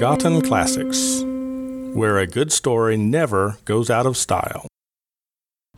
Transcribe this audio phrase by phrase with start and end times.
[0.00, 1.20] Forgotten Classics,
[1.94, 4.66] where a good story never goes out of style.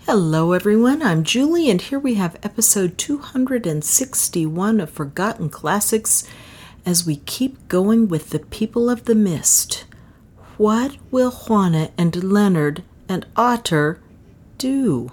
[0.07, 1.03] Hello, everyone.
[1.03, 6.25] I'm Julie, and here we have episode 261 of Forgotten Classics
[6.87, 9.87] as we keep going with the people of the mist.
[10.57, 13.99] What will Juanna and Leonard and Otter
[14.57, 15.11] do?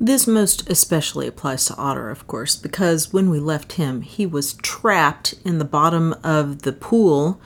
[0.00, 4.54] This most especially applies to Otter, of course, because when we left him, he was
[4.54, 7.38] trapped in the bottom of the pool,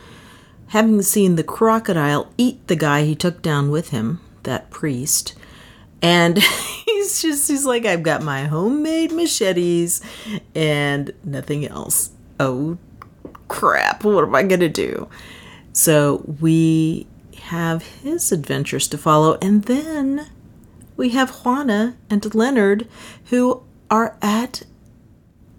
[0.69, 5.35] having seen the crocodile eat the guy he took down with him, that priest.
[6.01, 6.39] And
[6.87, 10.01] he's just, he's like, I've got my homemade machetes
[10.55, 12.11] and nothing else.
[12.39, 12.79] Oh,
[13.49, 14.05] crap.
[14.05, 15.09] What am I going to do?
[15.73, 17.07] So we
[17.43, 19.39] have his adventures to follow.
[19.41, 20.29] And then
[20.97, 22.89] we have Juanna and Leonard
[23.27, 24.65] who are at,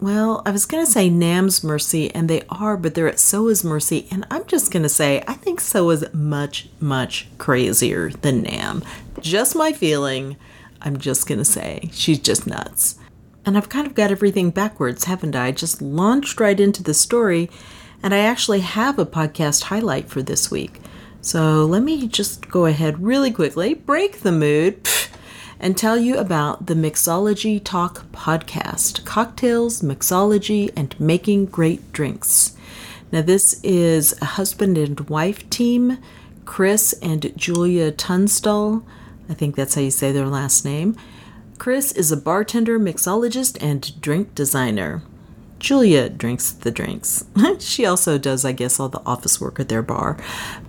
[0.00, 3.62] well, I was going to say Nam's mercy, and they are, but they're at Soa's
[3.62, 4.08] mercy.
[4.10, 8.82] And I'm just going to say, I think Soa's much, much crazier than Nam.
[9.20, 10.36] Just my feeling.
[10.80, 12.98] I'm just going to say, she's just nuts.
[13.44, 15.52] And I've kind of got everything backwards, haven't I?
[15.52, 17.50] Just launched right into the story,
[18.02, 20.80] and I actually have a podcast highlight for this week.
[21.20, 24.88] So let me just go ahead really quickly, break the mood,
[25.60, 32.56] and tell you about the Mixology Talk podcast cocktails, mixology, and making great drinks.
[33.12, 35.98] Now, this is a husband and wife team,
[36.46, 38.84] Chris and Julia Tunstall.
[39.28, 40.96] I think that's how you say their last name.
[41.58, 45.02] Chris is a bartender, mixologist, and drink designer.
[45.60, 47.24] Julia drinks the drinks.
[47.60, 50.18] she also does, I guess, all the office work at their bar.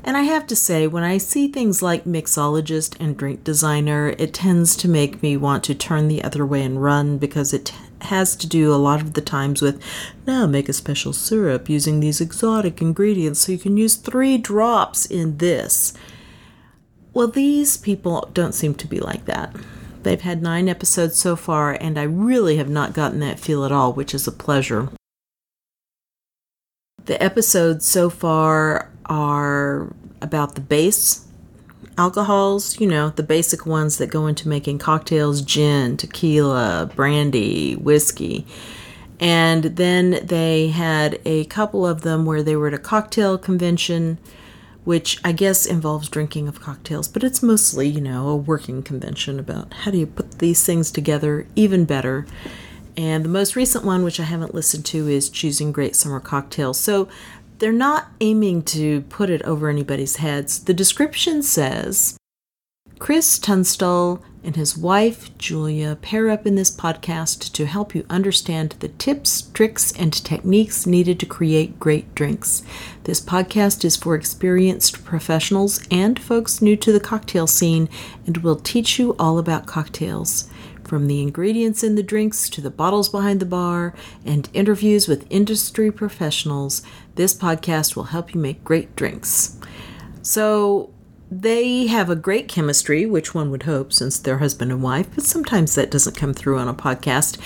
[0.04, 4.34] And I have to say, when I see things like mixologist and drink designer, it
[4.34, 8.36] tends to make me want to turn the other way and run because it has
[8.36, 9.82] to do a lot of the times with
[10.26, 15.06] now make a special syrup using these exotic ingredients so you can use three drops
[15.06, 15.94] in this.
[17.14, 19.56] Well, these people don't seem to be like that.
[20.04, 23.72] They've had nine episodes so far, and I really have not gotten that feel at
[23.72, 24.90] all, which is a pleasure.
[27.06, 31.26] The episodes so far are about the base
[31.98, 38.46] alcohols, you know, the basic ones that go into making cocktails gin, tequila, brandy, whiskey.
[39.20, 44.18] And then they had a couple of them where they were at a cocktail convention
[44.84, 49.40] which I guess involves drinking of cocktails, but it's mostly, you know, a working convention
[49.40, 52.26] about how do you put these things together even better.
[52.98, 56.80] And the most recent one, which I haven't listened to, is choosing great summer cocktails.
[56.80, 57.08] So
[57.60, 60.64] they're not aiming to put it over anybody's heads.
[60.64, 62.18] The description says
[62.98, 68.76] Chris Tunstall and his wife, Julia, pair up in this podcast to help you understand
[68.80, 72.64] the tips, tricks, and techniques needed to create great drinks.
[73.04, 77.88] This podcast is for experienced professionals and folks new to the cocktail scene
[78.26, 80.50] and will teach you all about cocktails.
[80.84, 83.94] From the ingredients in the drinks to the bottles behind the bar
[84.26, 86.82] and interviews with industry professionals,
[87.16, 89.58] this podcast will help you make great drinks.
[90.22, 90.92] So,
[91.32, 95.24] they have a great chemistry, which one would hope since they're husband and wife, but
[95.24, 97.40] sometimes that doesn't come through on a podcast.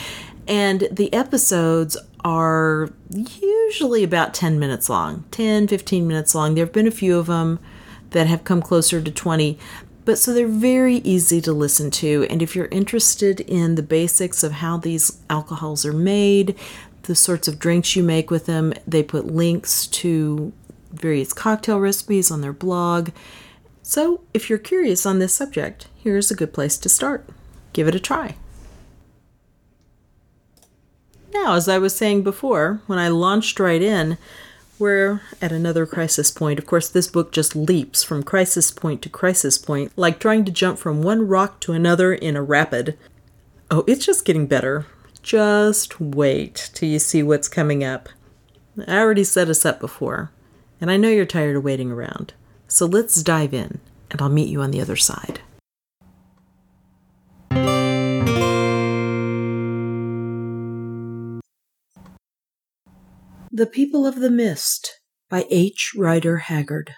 [0.48, 6.56] And the episodes are usually about 10 minutes long 10, 15 minutes long.
[6.56, 7.60] There have been a few of them
[8.10, 9.60] that have come closer to 20,
[10.04, 12.26] but so they're very easy to listen to.
[12.30, 16.56] And if you're interested in the basics of how these alcohols are made,
[17.04, 20.52] the sorts of drinks you make with them, they put links to
[20.92, 23.10] various cocktail recipes on their blog
[23.88, 27.30] so, if you're curious on this subject, here's a good place to start.
[27.72, 28.36] Give it a try.
[31.32, 34.18] Now, as I was saying before, when I launched right in,
[34.80, 36.58] we're at another crisis point.
[36.58, 40.52] Of course, this book just leaps from crisis point to crisis point, like trying to
[40.52, 42.98] jump from one rock to another in a rapid.
[43.70, 44.88] Oh, it's just getting better.
[45.22, 48.10] Just wait till you see what's coming up.
[48.88, 50.32] I already set us up before,
[50.82, 52.34] and I know you're tired of waiting around.
[52.76, 53.80] So let's dive in,
[54.12, 55.40] and I'll meet you on the other side.
[63.50, 65.00] The People of the Mist
[65.30, 65.94] by H.
[65.96, 66.92] Rider Haggard.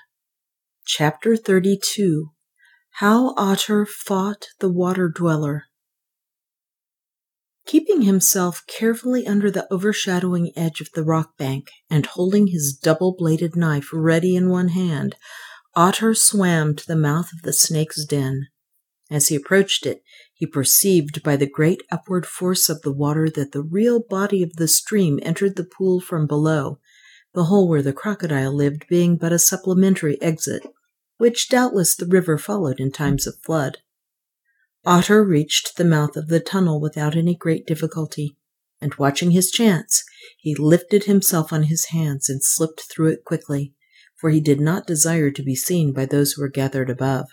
[0.83, 2.31] Chapter 32
[2.94, 5.65] How Otter Fought the Water Dweller.
[7.68, 13.15] Keeping himself carefully under the overshadowing edge of the rock bank and holding his double
[13.15, 15.15] bladed knife ready in one hand,
[15.77, 18.47] Otter swam to the mouth of the snake's den.
[19.12, 20.01] As he approached it,
[20.33, 24.56] he perceived by the great upward force of the water that the real body of
[24.56, 26.79] the stream entered the pool from below.
[27.35, 30.63] the hole where the crocodile lived being but a supplementary exit,
[31.19, 33.77] which doubtless the river followed in times of flood.
[34.83, 38.35] Otter reached the mouth of the tunnel without any great difficulty,
[38.81, 40.03] and watching his chance,
[40.39, 43.75] he lifted himself on his hands and slipped through it quickly,
[44.19, 47.27] for he did not desire to be seen by those who were gathered above.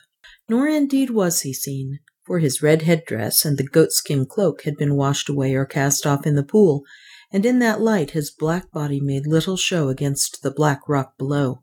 [0.49, 4.95] Nor indeed was he seen, for his red headdress and the goatskin cloak had been
[4.95, 6.85] washed away or cast off in the pool,
[7.33, 11.63] and in that light his black body made little show against the black rock below.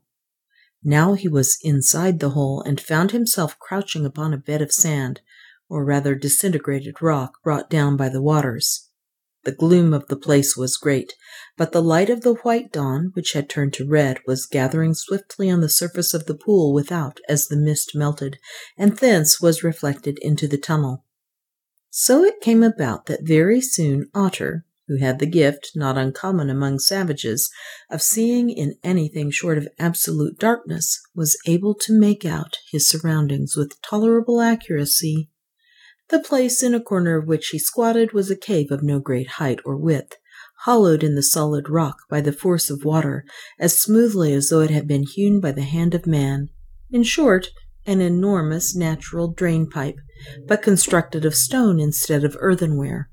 [0.84, 5.20] Now he was inside the hole and found himself crouching upon a bed of sand,
[5.68, 8.90] or rather disintegrated rock brought down by the waters.
[9.44, 11.14] The gloom of the place was great,
[11.56, 15.50] but the light of the white dawn, which had turned to red, was gathering swiftly
[15.50, 18.38] on the surface of the pool without as the mist melted,
[18.78, 21.04] and thence was reflected into the tunnel.
[21.90, 26.78] So it came about that very soon Otter, who had the gift, not uncommon among
[26.78, 27.50] savages,
[27.90, 33.56] of seeing in anything short of absolute darkness, was able to make out his surroundings
[33.56, 35.30] with tolerable accuracy
[36.12, 39.26] the place in a corner of which he squatted was a cave of no great
[39.30, 40.14] height or width,
[40.64, 43.24] hollowed in the solid rock by the force of water
[43.58, 46.50] as smoothly as though it had been hewn by the hand of man.
[46.90, 47.48] In short,
[47.86, 49.96] an enormous natural drain pipe,
[50.46, 53.08] but constructed of stone instead of earthenware.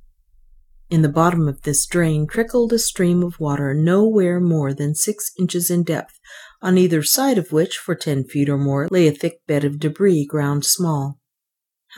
[0.90, 5.32] In the bottom of this drain trickled a stream of water nowhere more than six
[5.40, 6.20] inches in depth,
[6.62, 9.80] on either side of which, for ten feet or more, lay a thick bed of
[9.80, 11.20] debris ground small.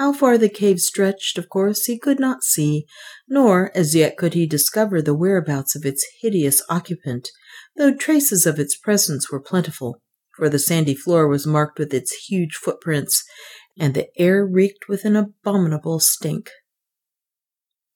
[0.02, 2.88] How far the cave stretched, of course, he could not see,
[3.30, 7.30] nor as yet could he discover the whereabouts of its hideous occupant,
[7.78, 10.02] though traces of its presence were plentiful,
[10.36, 13.24] for the sandy floor was marked with its huge footprints,
[13.78, 16.50] and the air reeked with an abominable stink.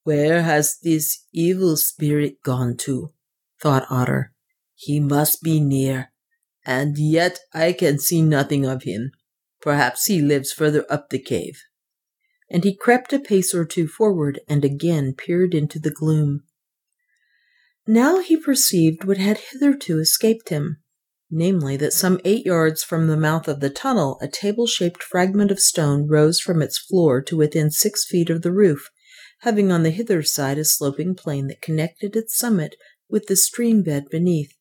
[0.04, 3.14] Where has this evil spirit gone to?
[3.60, 4.32] thought Otter.
[4.76, 6.12] He must be near,
[6.64, 9.10] and yet I can see nothing of him.
[9.60, 11.64] Perhaps he lives further up the cave
[12.50, 16.44] and he crept a pace or two forward and again peered into the gloom.
[17.88, 20.78] Now he perceived what had hitherto escaped him,
[21.30, 25.52] namely, that some eight yards from the mouth of the tunnel a table shaped fragment
[25.52, 28.90] of stone rose from its floor to within six feet of the roof,
[29.42, 32.76] having on the hither side a sloping plane that connected its summit
[33.10, 34.54] with the stream bed beneath.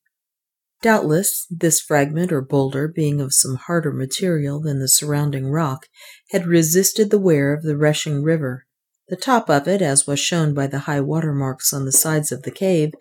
[0.85, 5.87] Doubtless, this fragment or boulder, being of some harder material than the surrounding rock,
[6.29, 8.67] had resisted the wear of the rushing river,
[9.07, 12.31] the top of it, as was shown by the high water marks on the sides
[12.31, 12.93] of the cave,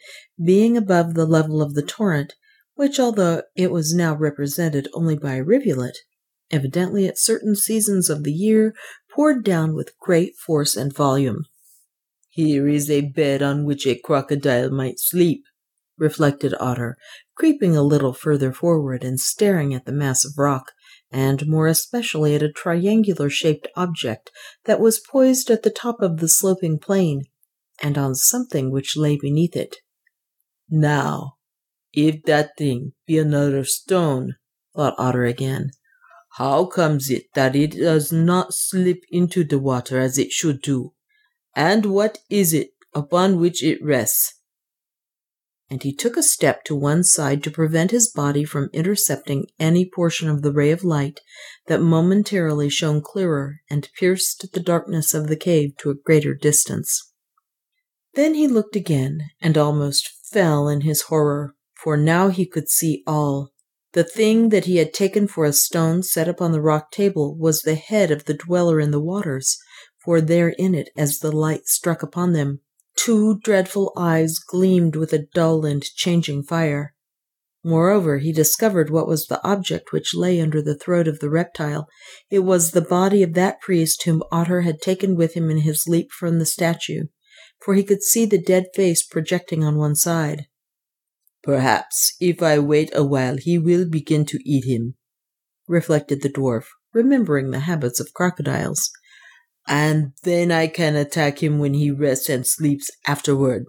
[0.42, 2.32] being above the level of the torrent,
[2.74, 5.98] which, although it was now represented only by a rivulet,
[6.50, 8.74] evidently at certain seasons of the year
[9.14, 11.44] poured down with great force and volume.
[12.30, 15.44] Here is a bed on which a crocodile might sleep,
[15.98, 16.96] reflected Otter,
[17.36, 20.72] creeping a little further forward and staring at the mass of rock,
[21.10, 24.30] and more especially at a triangular shaped object
[24.64, 27.24] that was poised at the top of the sloping plane,
[27.82, 29.76] and on something which lay beneath it.
[30.68, 31.34] Now,
[31.92, 34.36] if that thing be another stone,
[34.74, 35.70] thought Otter again,
[36.36, 40.92] how comes it that it does not slip into the water as it should do?
[41.54, 44.34] And what is it upon which it rests?
[45.74, 49.84] And he took a step to one side to prevent his body from intercepting any
[49.84, 51.18] portion of the ray of light
[51.66, 57.12] that momentarily shone clearer and pierced the darkness of the cave to a greater distance.
[58.14, 63.02] Then he looked again and almost fell in his horror, for now he could see
[63.04, 63.50] all.
[63.94, 67.62] The thing that he had taken for a stone set upon the rock table was
[67.62, 69.58] the head of the dweller in the waters,
[70.04, 72.60] for there in it, as the light struck upon them,
[72.96, 76.94] Two dreadful eyes gleamed with a dull and changing fire.
[77.64, 81.88] Moreover, he discovered what was the object which lay under the throat of the reptile.
[82.30, 85.88] It was the body of that priest whom Otter had taken with him in his
[85.88, 87.04] leap from the statue,
[87.64, 90.46] for he could see the dead face projecting on one side.
[91.42, 94.94] Perhaps if I wait a while he will begin to eat him,
[95.66, 98.90] reflected the dwarf, remembering the habits of crocodiles
[99.66, 103.66] and then I can attack him when he rests and sleeps afterward.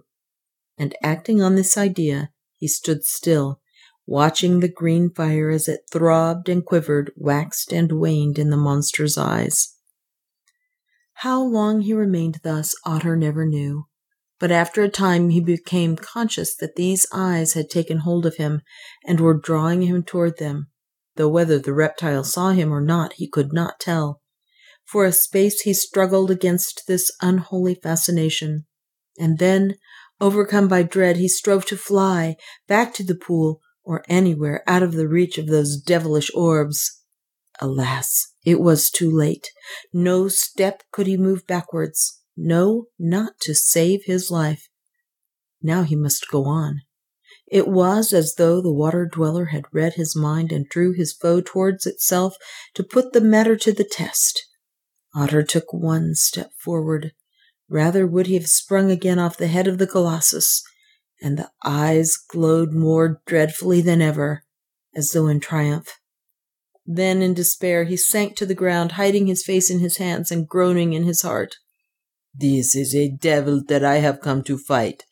[0.78, 3.60] And acting on this idea, he stood still,
[4.06, 9.16] watching the green fire as it throbbed and quivered, waxed and waned in the monster's
[9.16, 9.74] eyes.
[11.20, 13.86] How long he remained thus, Otter never knew.
[14.38, 18.60] But after a time he became conscious that these eyes had taken hold of him
[19.06, 20.66] and were drawing him toward them,
[21.16, 24.20] though whether the reptile saw him or not he could not tell.
[24.86, 28.66] For a space he struggled against this unholy fascination,
[29.18, 29.74] and then,
[30.20, 32.36] overcome by dread, he strove to fly
[32.68, 37.02] back to the pool, or anywhere out of the reach of those devilish orbs.
[37.60, 39.50] Alas, it was too late.
[39.92, 42.20] No step could he move backwards.
[42.36, 44.68] No, not to save his life.
[45.62, 46.82] Now he must go on.
[47.46, 51.40] It was as though the water dweller had read his mind and drew his foe
[51.40, 52.36] towards itself
[52.74, 54.44] to put the matter to the test.
[55.16, 57.12] Otter took one step forward.
[57.68, 60.62] Rather would he have sprung again off the head of the Colossus,
[61.22, 64.44] and the eyes glowed more dreadfully than ever,
[64.94, 65.98] as though in triumph.
[66.84, 70.46] Then, in despair, he sank to the ground, hiding his face in his hands and
[70.46, 71.56] groaning in his heart.
[72.32, 75.04] This is a devil that I have come to fight,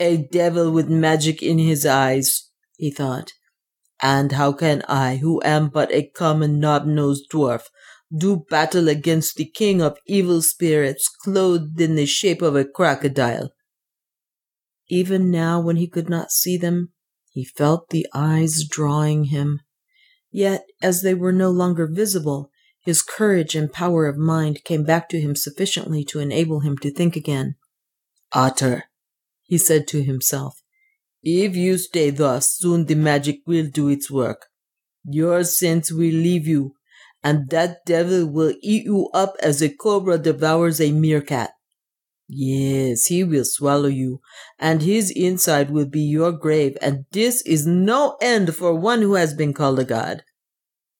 [0.00, 3.32] a devil with magic in his eyes, he thought.
[4.02, 7.62] And how can I, who am but a common knob-nosed dwarf,
[8.16, 13.52] do battle against the king of evil spirits clothed in the shape of a crocodile?
[14.88, 16.92] Even now, when he could not see them,
[17.30, 19.60] he felt the eyes drawing him.
[20.30, 22.50] Yet, as they were no longer visible,
[22.80, 26.92] his courage and power of mind came back to him sufficiently to enable him to
[26.92, 27.54] think again.
[28.32, 28.84] Otter,
[29.44, 30.62] he said to himself,
[31.22, 34.46] if you stay thus, soon the magic will do its work.
[35.04, 36.74] Your sense will leave you,
[37.22, 41.50] and that devil will eat you up as a cobra devours a meerkat.
[42.28, 44.20] Yes, he will swallow you,
[44.58, 49.14] and his inside will be your grave, and this is no end for one who
[49.14, 50.24] has been called a god.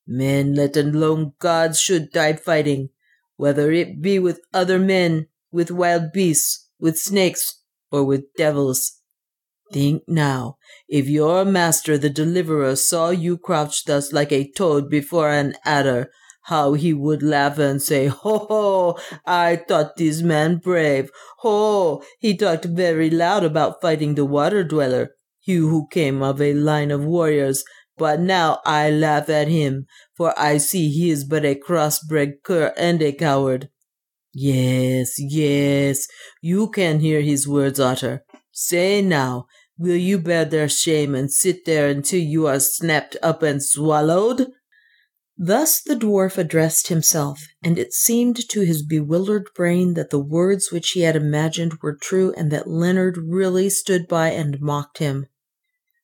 [0.07, 2.91] Men, let alone gods, should die fighting,
[3.37, 7.61] whether it be with other men, with wild beasts, with snakes,
[7.91, 9.02] or with devils.
[9.73, 15.31] Think now, if your master the deliverer saw you crouched thus like a toad before
[15.31, 16.11] an adder,
[16.47, 21.11] how he would laugh and say, Ho, ho, I thought this man brave.
[21.39, 26.53] Ho, he talked very loud about fighting the water dweller, he who came of a
[26.53, 27.65] line of warriors.
[27.97, 29.87] But now I laugh at him,
[30.17, 33.71] for I see he is but a cross-bred cur and a coward.
[34.35, 36.07] Yes, yes,
[36.41, 38.25] you can hear his words, Otter.
[38.51, 39.47] Say now,
[39.79, 44.49] will you bear their shame and sit there until you are snapped up and swallowed?
[45.37, 50.71] Thus the dwarf addressed himself, and it seemed to his bewildered brain that the words
[50.71, 55.27] which he had imagined were true and that Leonard really stood by and mocked him.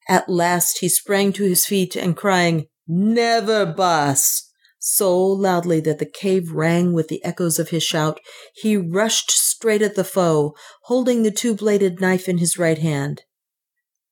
[0.08, 4.50] At last he sprang to his feet and crying, Never, boss!
[4.78, 8.20] so loudly that the cave rang with the echoes of his shout,
[8.54, 13.22] he rushed straight at the foe, holding the two-bladed knife in his right hand.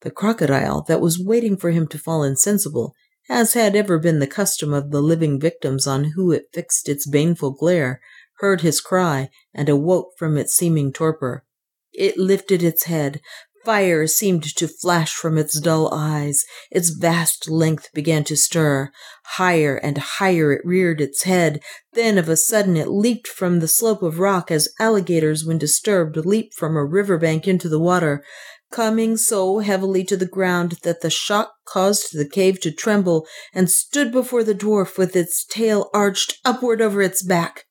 [0.03, 2.95] The crocodile that was waiting for him to fall insensible
[3.29, 7.07] as had ever been the custom of the living victims on whom it fixed its
[7.07, 8.01] baneful glare,
[8.39, 11.45] heard his cry and awoke from its seeming torpor.
[11.93, 13.21] It lifted its head.
[13.65, 16.45] Fire seemed to flash from its dull eyes.
[16.71, 18.93] Its vast length began to stir.
[19.25, 21.61] Higher and higher it reared its head.
[21.95, 26.17] Then of a sudden it leaped from the slope of rock as alligators, when disturbed,
[26.17, 28.23] leap from a river bank into the water
[28.71, 33.71] coming so heavily to the ground that the shock caused the cave to tremble, and
[33.71, 37.65] stood before the dwarf with its tail arched upward over its back.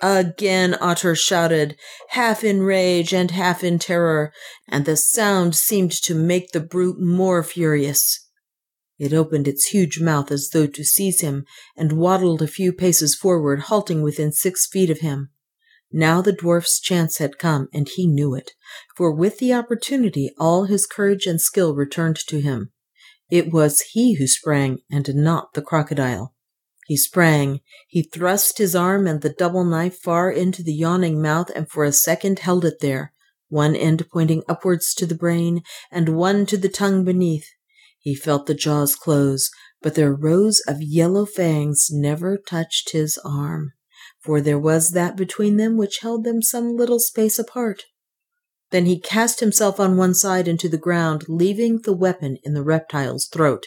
[0.00, 1.76] Again Otter shouted,
[2.08, 4.32] half in rage and half in terror,
[4.68, 8.28] and the sound seemed to make the brute more furious.
[8.98, 11.44] It opened its huge mouth as though to seize him,
[11.76, 15.30] and waddled a few paces forward, halting within six feet of him.
[15.94, 18.52] Now the dwarf's chance had come, and he knew it,
[18.96, 22.72] for with the opportunity all his courage and skill returned to him.
[23.30, 26.34] It was he who sprang, and not the crocodile.
[26.86, 31.50] He sprang, he thrust his arm and the double knife far into the yawning mouth,
[31.54, 33.12] and for a second held it there,
[33.48, 37.48] one end pointing upwards to the brain, and one to the tongue beneath.
[37.98, 39.50] He felt the jaws close,
[39.82, 43.72] but their rows of yellow fangs never touched his arm
[44.22, 47.84] for there was that between them which held them some little space apart.
[48.70, 52.62] Then he cast himself on one side into the ground, leaving the weapon in the
[52.62, 53.66] reptile's throat.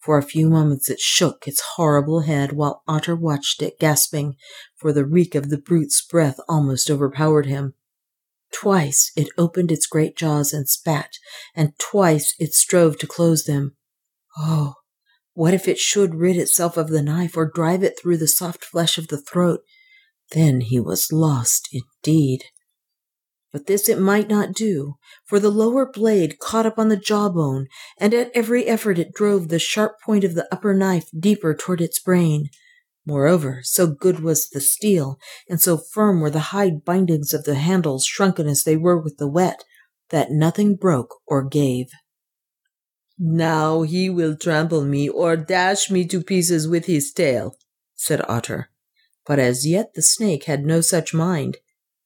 [0.00, 4.34] For a few moments it shook its horrible head while Otter watched it, gasping,
[4.74, 7.74] for the reek of the brute's breath almost overpowered him.
[8.52, 11.10] Twice it opened its great jaws and spat,
[11.54, 13.76] and twice it strove to close them.
[14.38, 14.74] Oh,
[15.40, 18.62] what if it should rid itself of the knife or drive it through the soft
[18.62, 19.60] flesh of the throat?
[20.32, 22.44] Then he was lost indeed.
[23.50, 28.12] But this it might not do, for the lower blade caught upon the jawbone, and
[28.12, 31.98] at every effort it drove the sharp point of the upper knife deeper toward its
[31.98, 32.50] brain.
[33.06, 35.16] Moreover, so good was the steel,
[35.48, 39.16] and so firm were the hide bindings of the handles, shrunken as they were with
[39.16, 39.64] the wet,
[40.10, 41.86] that nothing broke or gave.
[43.22, 47.58] Now he will trample me or dash me to pieces with his tail,
[47.94, 48.70] said Otter.
[49.26, 51.58] But as yet the snake had no such mind.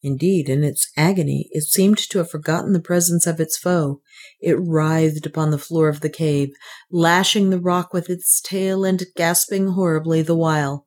[0.02, 4.02] Indeed, in its agony, it seemed to have forgotten the presence of its foe.
[4.40, 6.50] It writhed upon the floor of the cave,
[6.90, 10.83] lashing the rock with its tail and gasping horribly the while.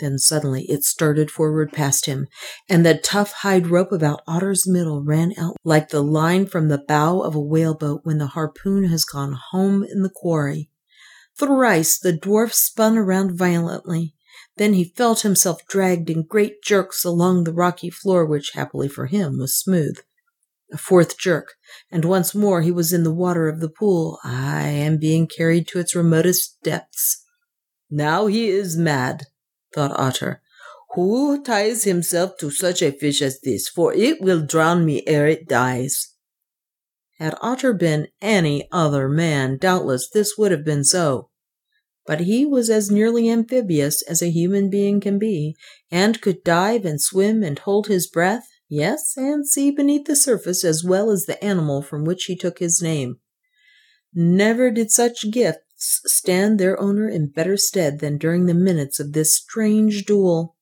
[0.00, 2.28] Then suddenly it started forward past him,
[2.68, 6.78] and the tough hide rope about Otter's middle ran out like the line from the
[6.78, 10.70] bow of a whaleboat when the harpoon has gone home in the quarry.
[11.38, 14.14] Thrice the dwarf spun around violently.
[14.56, 19.06] Then he felt himself dragged in great jerks along the rocky floor, which, happily for
[19.06, 19.98] him, was smooth.
[20.72, 21.54] A fourth jerk,
[21.90, 25.66] and once more he was in the water of the pool, ay, and being carried
[25.68, 27.24] to its remotest depths.
[27.90, 29.22] Now he is mad,
[29.74, 30.42] thought Otter.
[30.94, 33.68] Who ties himself to such a fish as this?
[33.68, 36.14] For it will drown me ere it dies.
[37.18, 41.30] Had Otter been any other man, doubtless this would have been so.
[42.06, 45.56] But he was as nearly amphibious as a human being can be,
[45.90, 50.64] and could dive and swim and hold his breath, yes, and see beneath the surface
[50.64, 53.18] as well as the animal from which he took his name.
[54.14, 59.12] Never did such gift stand their owner in better stead than during the minutes of
[59.12, 60.56] this strange duel.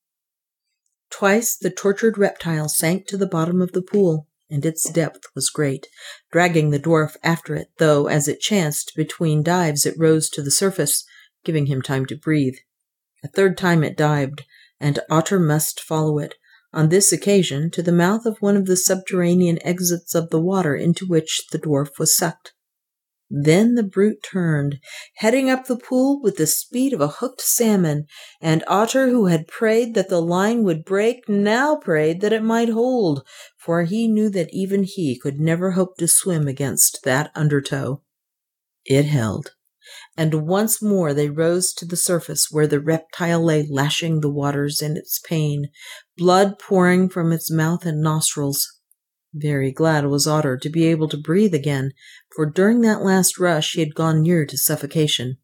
[1.11, 5.51] Twice the tortured reptile sank to the bottom of the pool, and its depth was
[5.51, 5.87] great,
[6.31, 10.51] dragging the dwarf after it, though, as it chanced, between dives it rose to the
[10.51, 11.05] surface,
[11.45, 12.57] giving him time to breathe.
[13.25, 14.45] A third time it dived,
[14.79, 16.35] and Otter must follow it,
[16.73, 20.77] on this occasion to the mouth of one of the subterranean exits of the water
[20.77, 22.53] into which the dwarf was sucked.
[23.29, 24.79] Then the brute turned,
[25.17, 28.07] heading up the pool with the speed of a hooked salmon,
[28.41, 32.69] and Otter, who had prayed that the line would break, now prayed that it might
[32.69, 33.27] hold,
[33.59, 38.03] for he knew that even he could never hope to swim against that undertow.
[38.85, 39.57] It held,
[40.17, 44.81] and once more they rose to the surface where the reptile lay lashing the waters
[44.81, 45.71] in its pain,
[46.17, 48.76] blood pouring from its mouth and nostrils.
[49.39, 51.93] Very glad was Otter to be able to breathe again,
[52.35, 55.37] for during that last rush he had gone near to suffocation.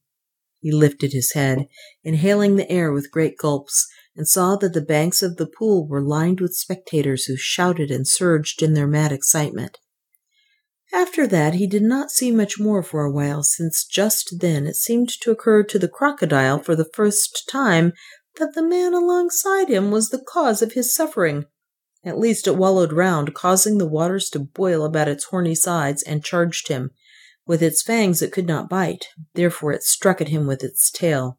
[0.61, 1.69] He lifted his head,
[2.03, 6.01] inhaling the air with great gulps, and saw that the banks of the pool were
[6.01, 9.79] lined with spectators who shouted and surged in their mad excitement.
[10.91, 14.77] After that he did not see much more for a while, since just then it
[14.77, 17.93] seemed to occur to the crocodile for the first time
[18.39, 21.45] that the man alongside him was the cause of his suffering.
[22.05, 26.25] At least it wallowed round, causing the waters to boil about its horny sides, and
[26.25, 26.91] charged him.
[27.47, 31.39] With its fangs it could not bite, therefore it struck at him with its tail.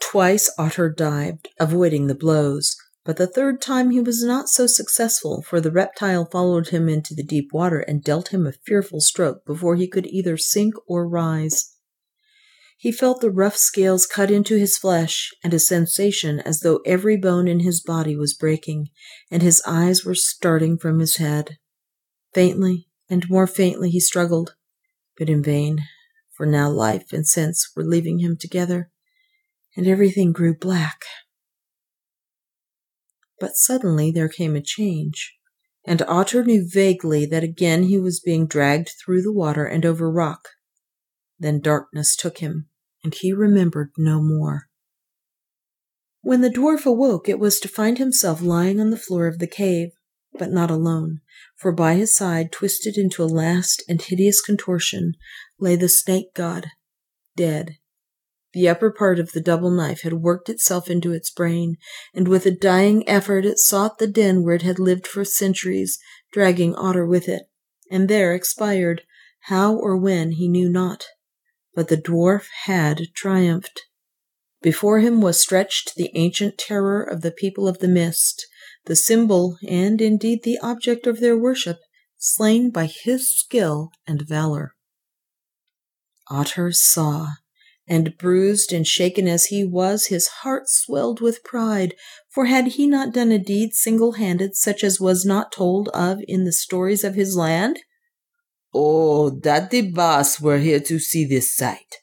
[0.00, 5.42] Twice Otter dived, avoiding the blows, but the third time he was not so successful,
[5.42, 9.44] for the reptile followed him into the deep water and dealt him a fearful stroke
[9.46, 11.74] before he could either sink or rise.
[12.80, 17.16] He felt the rough scales cut into his flesh, and a sensation as though every
[17.16, 18.90] bone in his body was breaking,
[19.32, 21.58] and his eyes were starting from his head.
[22.32, 24.54] Faintly and more faintly he struggled,
[25.18, 25.80] but in vain,
[26.36, 28.92] for now life and sense were leaving him together,
[29.76, 31.02] and everything grew black.
[33.40, 35.36] But suddenly there came a change,
[35.84, 40.08] and Otter knew vaguely that again he was being dragged through the water and over
[40.08, 40.50] rock.
[41.38, 42.68] Then darkness took him,
[43.04, 44.68] and he remembered no more.
[46.20, 49.46] When the dwarf awoke, it was to find himself lying on the floor of the
[49.46, 49.90] cave,
[50.32, 51.20] but not alone,
[51.56, 55.14] for by his side, twisted into a last and hideous contortion,
[55.60, 56.66] lay the snake god,
[57.36, 57.76] dead.
[58.52, 61.76] The upper part of the double knife had worked itself into its brain,
[62.12, 65.98] and with a dying effort it sought the den where it had lived for centuries,
[66.32, 67.42] dragging Otter with it,
[67.90, 69.02] and there expired,
[69.42, 71.06] how or when he knew not
[71.74, 73.82] but the dwarf had triumphed.
[74.60, 78.46] Before him was stretched the ancient terror of the people of the mist,
[78.86, 81.78] the symbol and indeed the object of their worship,
[82.16, 84.72] slain by his skill and valor.
[86.28, 87.28] Otter saw,
[87.86, 91.94] and bruised and shaken as he was, his heart swelled with pride,
[92.28, 96.18] for had he not done a deed single handed such as was not told of
[96.26, 97.78] in the stories of his land?
[98.80, 101.96] Oh, that the boss were here to see this sight,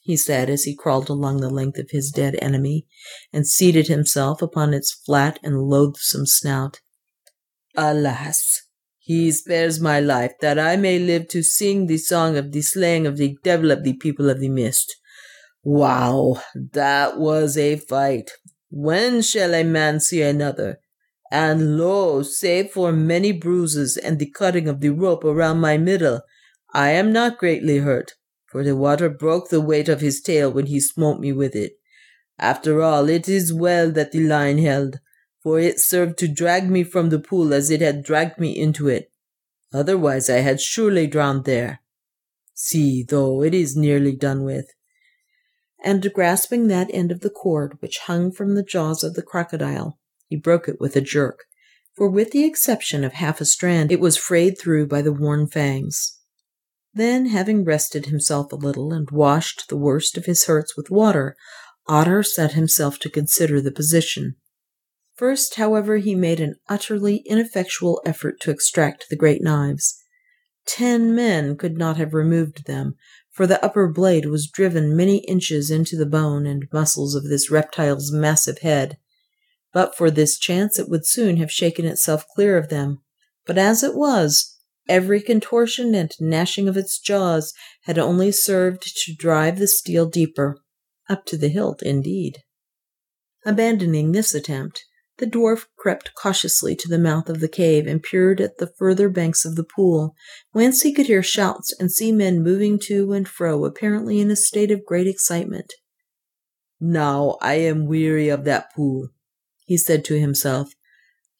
[0.00, 2.86] he said as he crawled along the length of his dead enemy
[3.32, 6.82] and seated himself upon its flat and loathsome snout.
[7.74, 8.62] Alas,
[9.00, 13.08] he spares my life that I may live to sing the song of the slaying
[13.08, 14.94] of the devil of the people of the mist.
[15.64, 18.30] Wow, that was a fight.
[18.70, 20.78] When shall a man see another?
[21.30, 26.22] And lo, save for many bruises and the cutting of the rope around my middle,
[26.74, 28.14] I am not greatly hurt.
[28.50, 31.74] for the water broke the weight of his tail when he smote me with it.
[32.36, 34.98] After all, it is well that the line held,
[35.40, 38.88] for it served to drag me from the pool as it had dragged me into
[38.88, 39.12] it.
[39.72, 41.80] Otherwise, I had surely drowned there.
[42.54, 44.74] See, though, it is nearly done with.
[45.84, 49.99] And grasping that end of the cord which hung from the jaws of the crocodile,
[50.30, 51.44] he broke it with a jerk,
[51.94, 55.46] for with the exception of half a strand, it was frayed through by the worn
[55.46, 56.18] fangs.
[56.94, 61.36] Then, having rested himself a little and washed the worst of his hurts with water,
[61.86, 64.36] Otter set himself to consider the position.
[65.16, 70.00] First, however, he made an utterly ineffectual effort to extract the great knives.
[70.66, 72.94] Ten men could not have removed them,
[73.30, 77.50] for the upper blade was driven many inches into the bone and muscles of this
[77.50, 78.96] reptile's massive head.
[79.72, 83.02] But for this chance, it would soon have shaken itself clear of them.
[83.46, 89.14] But as it was, Every contortion and gnashing of its jaws had only served to
[89.14, 90.58] drive the steel deeper,
[91.08, 92.38] up to the hilt, indeed.
[93.46, 94.84] Abandoning this attempt,
[95.18, 99.08] the dwarf crept cautiously to the mouth of the cave and peered at the further
[99.08, 100.16] banks of the pool,
[100.50, 104.34] whence he could hear shouts and see men moving to and fro, apparently in a
[104.34, 105.72] state of great excitement.
[106.80, 109.10] Now I am weary of that pool,
[109.70, 110.74] he said to himself,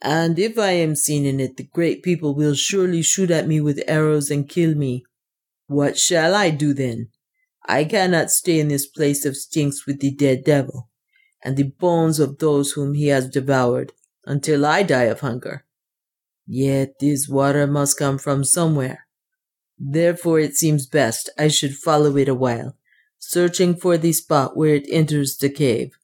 [0.00, 3.60] and if I am seen in it, the great people will surely shoot at me
[3.60, 5.02] with arrows and kill me.
[5.66, 7.08] What shall I do then?
[7.66, 10.88] I cannot stay in this place of stinks with the dead devil,
[11.42, 13.92] and the bones of those whom he has devoured,
[14.24, 15.64] until I die of hunger.
[16.46, 19.08] Yet this water must come from somewhere.
[19.76, 22.76] Therefore it seems best I should follow it a while,
[23.18, 25.98] searching for the spot where it enters the cave.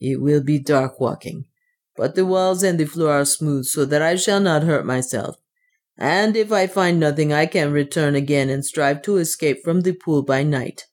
[0.00, 1.46] It will be dark walking,
[1.96, 5.36] but the walls and the floor are smooth so that I shall not hurt myself.
[5.96, 9.92] And if I find nothing, I can return again and strive to escape from the
[9.92, 10.86] pool by night.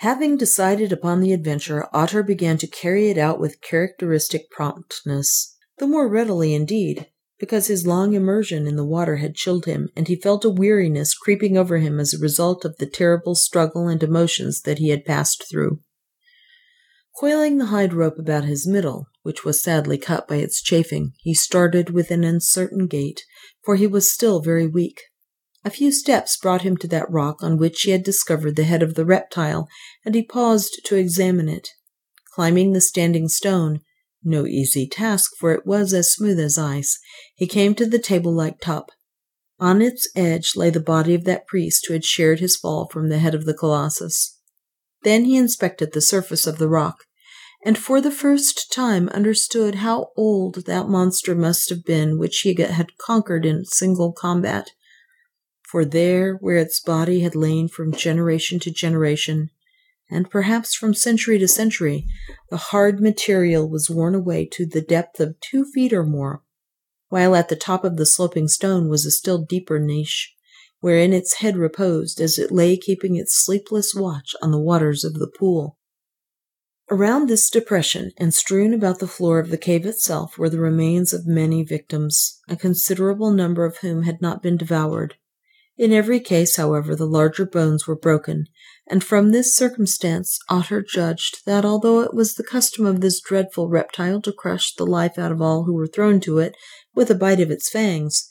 [0.00, 5.86] Having decided upon the adventure, Otter began to carry it out with characteristic promptness, the
[5.86, 10.14] more readily indeed, because his long immersion in the water had chilled him, and he
[10.14, 14.62] felt a weariness creeping over him as a result of the terrible struggle and emotions
[14.62, 15.80] that he had passed through.
[17.18, 21.34] Coiling the hide rope about his middle, which was sadly cut by its chafing, he
[21.34, 23.24] started with an uncertain gait,
[23.64, 25.00] for he was still very weak.
[25.64, 28.84] A few steps brought him to that rock on which he had discovered the head
[28.84, 29.66] of the reptile,
[30.04, 31.70] and he paused to examine it.
[32.36, 33.80] Climbing the standing stone,
[34.22, 36.96] no easy task, for it was as smooth as ice,
[37.34, 38.92] he came to the table like top.
[39.58, 43.08] On its edge lay the body of that priest who had shared his fall from
[43.08, 44.38] the head of the colossus.
[45.02, 46.98] Then he inspected the surface of the rock
[47.66, 52.54] and for the first time understood how old that monster must have been which he
[52.54, 54.70] had conquered in single combat.
[55.68, 59.50] For there, where its body had lain from generation to generation,
[60.08, 62.06] and perhaps from century to century,
[62.50, 66.44] the hard material was worn away to the depth of two feet or more,
[67.08, 70.36] while at the top of the sloping stone was a still deeper niche,
[70.78, 75.14] wherein its head reposed as it lay keeping its sleepless watch on the waters of
[75.14, 75.76] the pool.
[76.88, 81.12] Around this depression and strewn about the floor of the cave itself were the remains
[81.12, 85.16] of many victims, a considerable number of whom had not been devoured.
[85.76, 88.46] In every case, however, the larger bones were broken,
[88.86, 93.68] and from this circumstance Otter judged that although it was the custom of this dreadful
[93.68, 96.56] reptile to crush the life out of all who were thrown to it
[96.94, 98.28] with a bite of its fangs,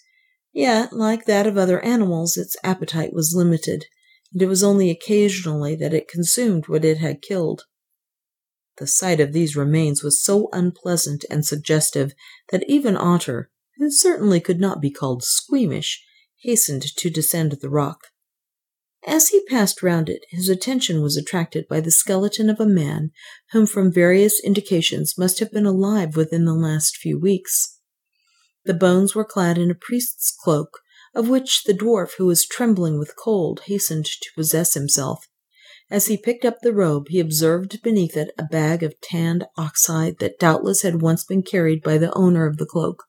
[0.54, 3.86] yet, like that of other animals, its appetite was limited,
[4.32, 7.64] and it was only occasionally that it consumed what it had killed.
[8.78, 12.14] The sight of these remains was so unpleasant and suggestive
[12.52, 16.04] that even Otter, who certainly could not be called squeamish,
[16.42, 18.08] hastened to descend the rock.
[19.08, 23.12] As he passed round it, his attention was attracted by the skeleton of a man
[23.52, 27.80] whom, from various indications, must have been alive within the last few weeks.
[28.66, 30.80] The bones were clad in a priest's cloak,
[31.14, 35.28] of which the dwarf, who was trembling with cold, hastened to possess himself.
[35.90, 40.18] As he picked up the robe, he observed beneath it a bag of tanned oxhide
[40.20, 43.04] that doubtless had once been carried by the owner of the cloak.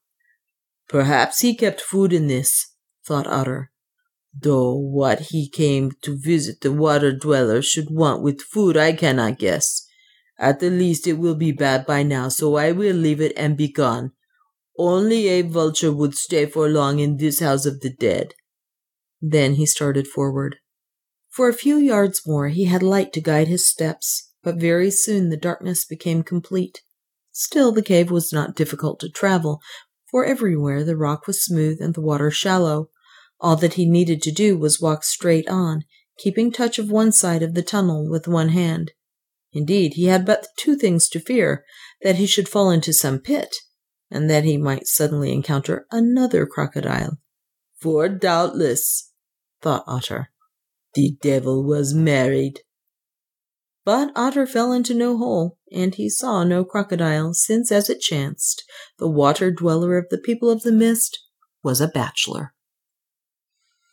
[0.89, 3.71] Perhaps he kept food in this, thought Otter.
[4.39, 9.39] Though what he came to visit the water dweller should want with food, I cannot
[9.39, 9.87] guess.
[10.39, 13.57] At the least, it will be bad by now, so I will leave it and
[13.57, 14.13] be gone.
[14.79, 18.35] Only a vulture would stay for long in this house of the dead.
[19.23, 20.57] Then he started forward.
[21.37, 25.29] For a few yards more he had light to guide his steps, but very soon
[25.29, 26.81] the darkness became complete.
[27.31, 29.61] Still, the cave was not difficult to travel,
[30.11, 32.89] for everywhere the rock was smooth and the water shallow.
[33.39, 35.85] All that he needed to do was walk straight on,
[36.17, 38.93] keeping touch of one side of the tunnel with one hand.
[39.53, 41.67] Indeed, he had but two things to fear
[42.01, 43.55] that he should fall into some pit,
[44.11, 47.19] and that he might suddenly encounter another crocodile.
[47.79, 49.13] For doubtless,
[49.61, 50.31] thought Otter,
[50.97, 52.61] the devil was married.
[53.85, 58.65] But Otter fell into no hole, and he saw no crocodile, since, as it chanced,
[58.99, 61.21] the water dweller of the people of the mist
[61.63, 62.53] was a bachelor.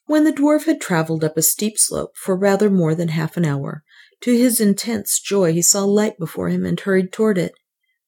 [0.05, 3.45] When the dwarf had travelled up a steep slope for rather more than half an
[3.45, 3.83] hour,
[4.21, 7.53] to his intense joy he saw light before him and hurried toward it.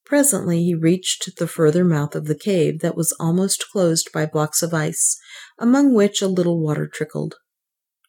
[0.06, 4.64] Presently he reached the further mouth of the cave that was almost closed by blocks
[4.64, 5.18] of ice,
[5.60, 7.36] among which a little water trickled.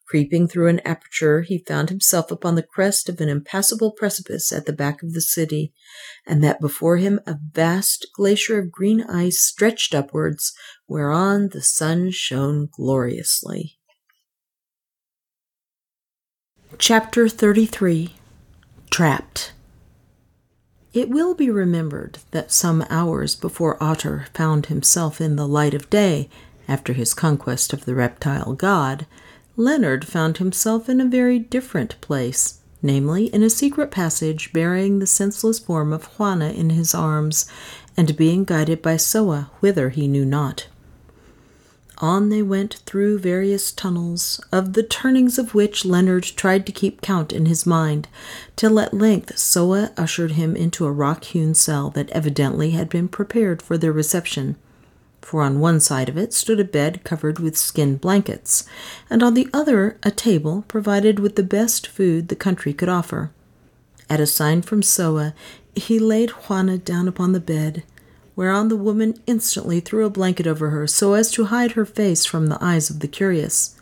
[0.06, 4.64] Creeping through an aperture, he found himself upon the crest of an impassable precipice at
[4.64, 5.72] the back of the city,
[6.24, 10.52] and that before him a vast glacier of green ice stretched upwards,
[10.86, 13.78] whereon the sun shone gloriously.
[16.78, 18.14] Chapter 33
[18.90, 19.52] Trapped
[20.92, 25.90] It will be remembered that some hours before Otter found himself in the light of
[25.90, 26.28] day,
[26.68, 29.06] after his conquest of the reptile god,
[29.58, 35.06] Leonard found himself in a very different place, namely in a secret passage bearing the
[35.06, 37.46] senseless form of Juanna in his arms,
[37.96, 40.66] and being guided by Soa whither he knew not.
[41.98, 47.00] On they went through various tunnels, of the turnings of which Leonard tried to keep
[47.00, 48.08] count in his mind,
[48.56, 53.08] till at length Soa ushered him into a rock hewn cell that evidently had been
[53.08, 54.56] prepared for their reception
[55.26, 58.64] for on one side of it stood a bed covered with skin blankets,
[59.10, 63.32] and on the other a table provided with the best food the country could offer.
[64.08, 65.34] At a sign from Soa,
[65.74, 67.82] he laid Juanna down upon the bed,
[68.36, 72.24] whereon the woman instantly threw a blanket over her so as to hide her face
[72.24, 73.75] from the eyes of the curious.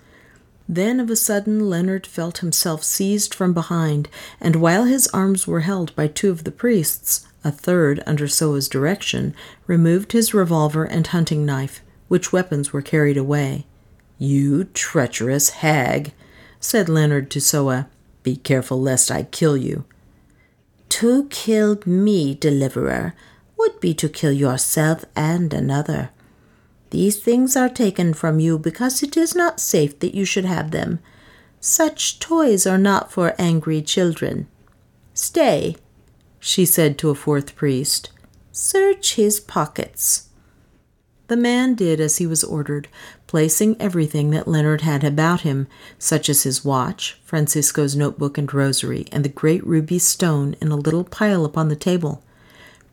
[0.69, 4.09] Then of a sudden Leonard felt himself seized from behind,
[4.41, 8.69] and while his arms were held by two of the priests, a third, under Soa's
[8.69, 9.35] direction,
[9.67, 13.67] removed his revolver and hunting knife, which weapons were carried away.
[14.19, 16.15] You treacherous hag,
[16.59, 17.89] said Leonard to Soa,
[18.23, 19.85] be careful lest I kill you.
[20.89, 23.15] To kill me, deliverer,
[23.59, 26.11] would be to kill yourself and another.
[26.95, 30.71] These things are taken from you because it is not safe that you should have
[30.71, 31.01] them.
[31.59, 34.47] Such toys are not for angry children.
[35.13, 35.75] Stay,
[36.39, 38.11] she said to a fourth priest.
[38.53, 40.29] Search his pockets.
[41.27, 42.87] The man did as he was ordered,
[43.27, 45.67] placing everything that Leonard had about him,
[45.99, 50.77] such as his watch, Francisco's notebook and rosary, and the great ruby stone, in a
[50.77, 52.23] little pile upon the table.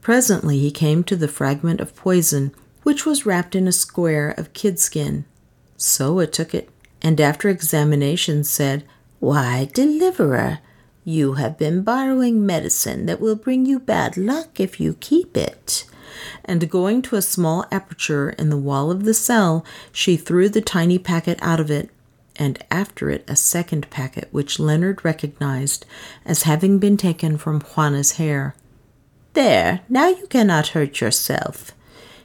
[0.02, 2.52] Presently he came to the fragment of poison,
[2.84, 5.26] which was wrapped in a square of kid skin.
[5.78, 6.70] Soa took it,
[7.02, 8.84] and after examination said,
[9.20, 10.60] Why, deliverer,
[11.04, 15.86] you have been borrowing medicine that will bring you bad luck if you keep it.
[16.46, 20.62] And going to a small aperture in the wall of the cell, she threw the
[20.62, 21.90] tiny packet out of it,
[22.36, 25.86] and after it a second packet which Leonard recognized
[26.26, 28.56] as having been taken from Juanna's hair.
[29.34, 31.72] There, now you cannot hurt yourself,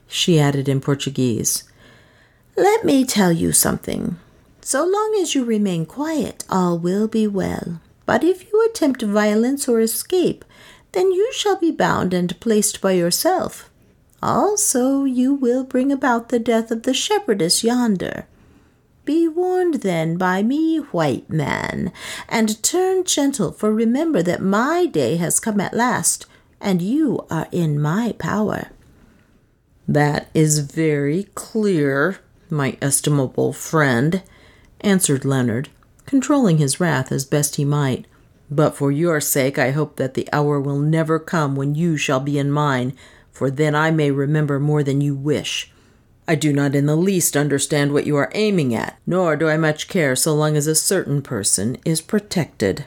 [0.06, 1.64] she added in Portuguese.
[2.56, 4.18] Let me tell you something.
[4.60, 7.80] So long as you remain quiet, all will be well.
[8.06, 10.44] But if you attempt violence or escape,
[10.92, 13.68] then you shall be bound and placed by yourself.
[14.22, 18.26] Also, you will bring about the death of the shepherdess yonder.
[19.04, 21.92] Be warned then by me, white man,
[22.28, 26.26] and turn gentle, for remember that my day has come at last,
[26.60, 28.70] and you are in my power.
[29.88, 32.18] That is very clear,
[32.50, 34.22] my estimable friend,
[34.80, 35.68] answered Leonard,
[36.06, 38.06] controlling his wrath as best he might.
[38.50, 42.20] But for your sake, I hope that the hour will never come when you shall
[42.20, 42.96] be in mine,
[43.32, 45.70] for then I may remember more than you wish.
[46.28, 49.56] I do not in the least understand what you are aiming at, nor do I
[49.56, 52.86] much care so long as a certain person is protected.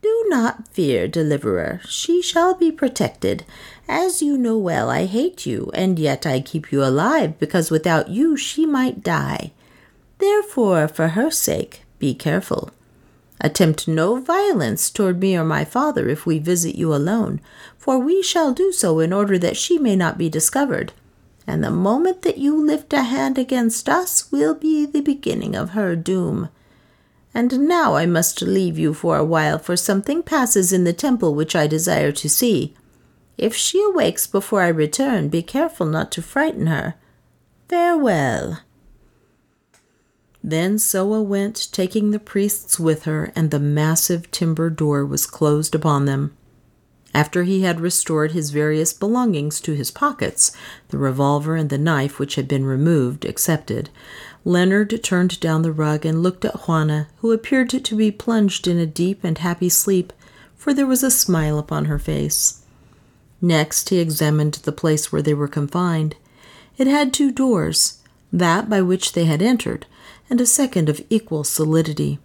[0.00, 3.44] Do not fear, deliverer, she shall be protected.
[3.94, 8.08] As you know well, I hate you, and yet I keep you alive, because without
[8.08, 9.52] you she might die.
[10.16, 12.70] Therefore, for her sake, be careful.
[13.38, 17.42] Attempt no violence toward me or my father if we visit you alone,
[17.76, 20.94] for we shall do so in order that she may not be discovered.
[21.46, 25.70] And the moment that you lift a hand against us will be the beginning of
[25.70, 26.48] her doom.
[27.34, 31.34] And now I must leave you for a while, for something passes in the temple
[31.34, 32.74] which I desire to see.
[33.38, 36.94] If she awakes before I return, be careful not to frighten her.
[37.68, 38.60] Farewell.
[40.44, 45.74] Then Soa went, taking the priests with her, and the massive timber door was closed
[45.74, 46.36] upon them.
[47.14, 50.50] After he had restored his various belongings to his pockets,
[50.88, 53.90] the revolver and the knife which had been removed excepted,
[54.44, 58.78] Leonard turned down the rug and looked at Juanna, who appeared to be plunged in
[58.78, 60.12] a deep and happy sleep,
[60.56, 62.61] for there was a smile upon her face.
[63.44, 66.14] Next, he examined the place where they were confined.
[66.78, 67.98] It had two doors,
[68.32, 69.84] that by which they had entered,
[70.30, 72.20] and a second of equal solidity.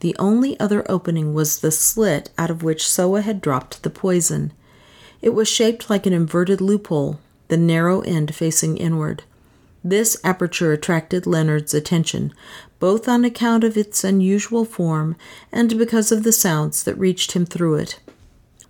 [0.00, 4.52] The only other opening was the slit out of which Soa had dropped the poison.
[5.22, 9.22] It was shaped like an inverted loophole, the narrow end facing inward.
[9.82, 12.32] This aperture attracted Leonard's attention,
[12.78, 15.16] both on account of its unusual form
[15.50, 17.98] and because of the sounds that reached him through it.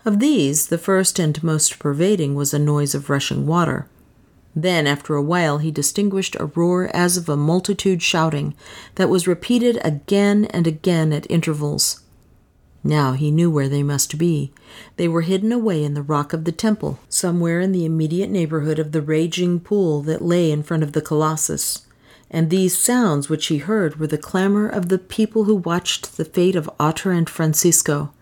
[0.05, 3.87] Of these, the first and most pervading was a noise of rushing water.
[4.55, 8.55] Then, after a while, he distinguished a roar as of a multitude shouting,
[8.97, 12.03] that was repeated again and again at intervals.
[12.85, 14.53] Now he knew where they must be.
[14.97, 18.81] They were hidden away in the rock of the temple, somewhere in the immediate neighborhood
[18.81, 21.87] of the raging pool that lay in front of the Colossus.
[22.29, 26.25] And these sounds which he heard were the clamor of the people who watched the
[26.25, 28.13] fate of Otter and Francisco.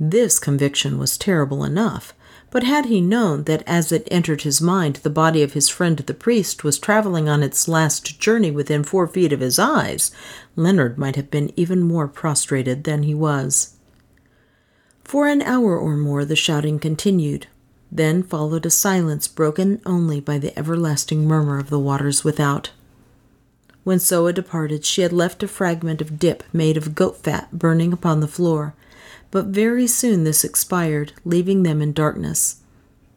[0.00, 2.14] This conviction was terrible enough,
[2.50, 5.98] but had he known that as it entered his mind the body of his friend
[5.98, 10.12] the priest was traveling on its last journey within four feet of his eyes,
[10.54, 13.74] Leonard might have been even more prostrated than he was.
[15.02, 17.48] For an hour or more the shouting continued.
[17.90, 22.70] Then followed a silence broken only by the everlasting murmur of the waters without.
[23.84, 27.92] When Soa departed, she had left a fragment of dip made of goat fat burning
[27.92, 28.74] upon the floor
[29.30, 32.56] but very soon this expired, leaving them in darkness.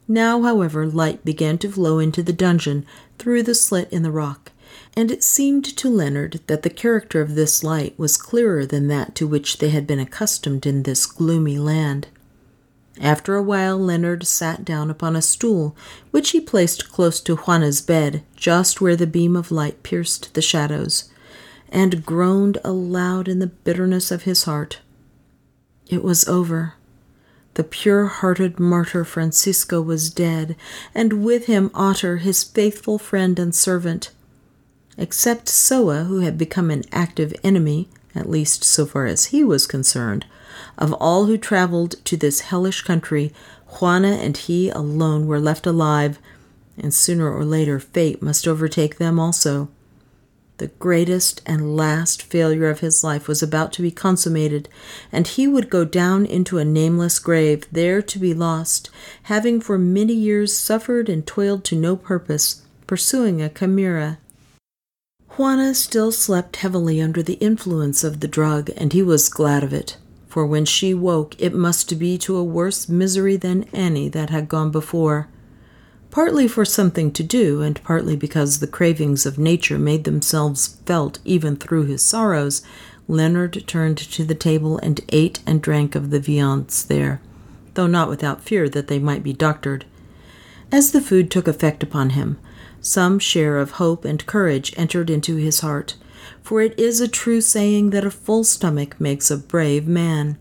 [0.08, 2.84] Now, however, light began to flow into the dungeon
[3.18, 4.52] through the slit in the rock,
[4.94, 9.14] and it seemed to Leonard that the character of this light was clearer than that
[9.14, 12.08] to which they had been accustomed in this gloomy land.
[13.00, 15.74] After a while, Leonard sat down upon a stool,
[16.10, 20.42] which he placed close to Juanna's bed, just where the beam of light pierced the
[20.42, 21.10] shadows,
[21.70, 24.80] and groaned aloud in the bitterness of his heart.
[25.92, 26.72] It was over.
[27.52, 30.56] The pure hearted martyr Francisco was dead,
[30.94, 34.10] and with him Otter, his faithful friend and servant.
[34.96, 39.66] Except Soa, who had become an active enemy, at least so far as he was
[39.66, 40.24] concerned,
[40.78, 43.30] of all who traveled to this hellish country,
[43.74, 46.18] Juanna and he alone were left alive,
[46.78, 49.68] and sooner or later fate must overtake them also.
[50.62, 54.68] The greatest and last failure of his life was about to be consummated,
[55.10, 58.88] and he would go down into a nameless grave, there to be lost,
[59.24, 64.18] having for many years suffered and toiled to no purpose, pursuing a chimera.
[65.30, 69.72] Juanna still slept heavily under the influence of the drug, and he was glad of
[69.72, 69.96] it,
[70.28, 74.48] for when she woke it must be to a worse misery than any that had
[74.48, 75.28] gone before
[76.12, 81.18] partly for something to do, and partly because the cravings of nature made themselves felt
[81.24, 82.62] even through his sorrows,
[83.08, 87.20] Leonard turned to the table and ate and drank of the viands there,
[87.74, 89.86] though not without fear that they might be doctored.
[90.70, 92.38] As the food took effect upon him,
[92.82, 95.96] some share of hope and courage entered into his heart,
[96.42, 100.36] for it is a true saying that a full stomach makes a brave man.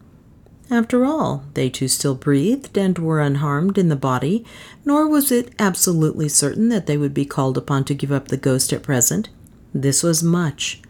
[0.72, 4.46] After all, they two still breathed and were unharmed in the body,
[4.86, 8.38] nor was it absolutely certain that they would be called upon to give up the
[8.38, 9.28] ghost at present.
[9.74, 10.82] This was much.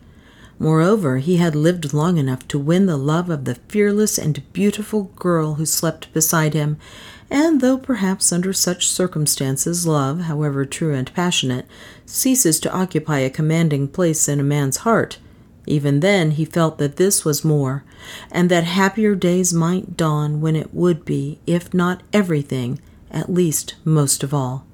[0.59, 5.05] Moreover, he had lived long enough to win the love of the fearless and beautiful
[5.15, 6.77] girl who slept beside him,
[7.31, 11.65] and though perhaps under such circumstances love, however true and passionate,
[12.05, 15.17] ceases to occupy a commanding place in a man's heart,
[15.71, 17.85] even then, he felt that this was more,
[18.29, 22.79] and that happier days might dawn when it would be, if not everything,
[23.09, 24.65] at least most of all.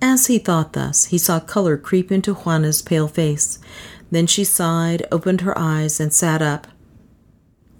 [0.00, 3.58] As he thought thus, he saw color creep into Juanna's pale face.
[4.12, 6.68] Then she sighed, opened her eyes, and sat up.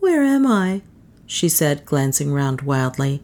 [0.01, 0.83] Where am I?
[1.27, 3.23] she said, glancing round wildly.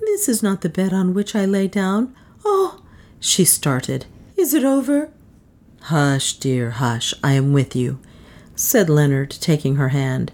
[0.00, 2.14] This is not the bed on which I lay down.
[2.44, 2.82] Oh!
[3.20, 4.06] She started.
[4.36, 5.10] Is it over?
[5.82, 7.14] Hush, dear, hush.
[7.22, 8.00] I am with you
[8.54, 10.32] said Leonard, taking her hand.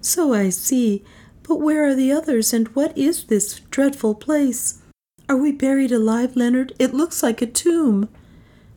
[0.00, 1.04] So I see.
[1.42, 4.82] But where are the others, and what is this dreadful place?
[5.28, 6.72] Are we buried alive, Leonard?
[6.78, 8.08] It looks like a tomb.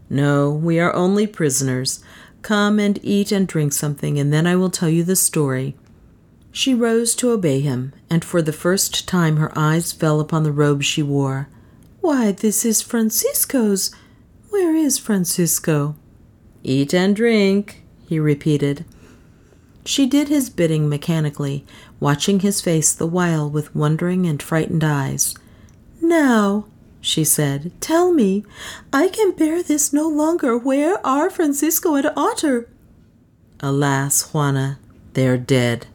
[0.10, 2.04] No, we are only prisoners.
[2.42, 5.76] Come and eat and drink something, and then I will tell you the story.
[6.52, 10.52] She rose to obey him, and for the first time her eyes fell upon the
[10.52, 11.50] robe she wore.
[12.02, 13.94] Why, this is Francisco's.
[14.50, 15.96] Where is Francisco?
[16.64, 18.86] Eat and drink, he repeated.
[19.86, 21.66] She did his bidding mechanically,
[22.00, 25.36] watching his face the while with wondering and frightened eyes.
[26.02, 26.66] Now,
[27.02, 28.44] she said, tell me,
[28.92, 30.58] I can bear this no longer.
[30.58, 32.68] Where are Francisco and Otter?
[33.60, 34.78] Alas, Juanna,
[35.14, 35.88] they are dead,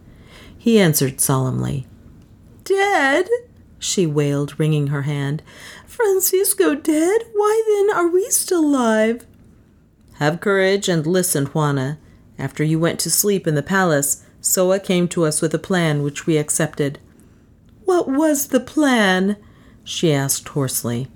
[0.57, 1.87] he answered solemnly.
[2.65, 3.29] Dead?
[3.79, 5.43] she wailed, wringing her hand.
[5.87, 7.23] Francisco dead?
[7.35, 9.27] Why then are we still alive?
[10.21, 11.97] Have courage and listen, Juanna.
[12.39, 16.03] After you went to sleep in the palace, Soa came to us with a plan
[16.03, 16.99] which we accepted.
[17.87, 19.39] What was the plan?
[19.83, 21.09] she asked hoarsely.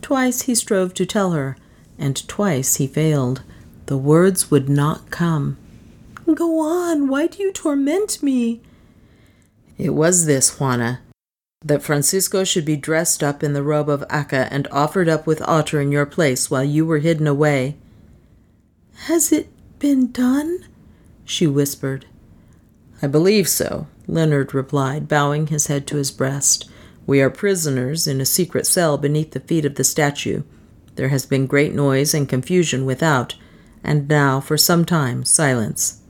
[0.00, 1.58] Twice he strove to tell her,
[1.98, 3.42] and twice he failed.
[3.84, 5.58] The words would not come.
[6.34, 8.62] Go on, why do you torment me?
[9.76, 11.00] It was this, Juanna,
[11.62, 15.42] that Francisco should be dressed up in the robe of Aka and offered up with
[15.42, 17.76] Otter in your place while you were hidden away.
[19.06, 20.64] Has it been done?
[21.24, 22.06] she whispered.
[23.00, 26.70] I believe so, Leonard replied, bowing his head to his breast.
[27.06, 30.42] We are prisoners in a secret cell beneath the feet of the statue.
[30.94, 33.34] There has been great noise and confusion without,
[33.82, 36.00] and now, for some time, silence.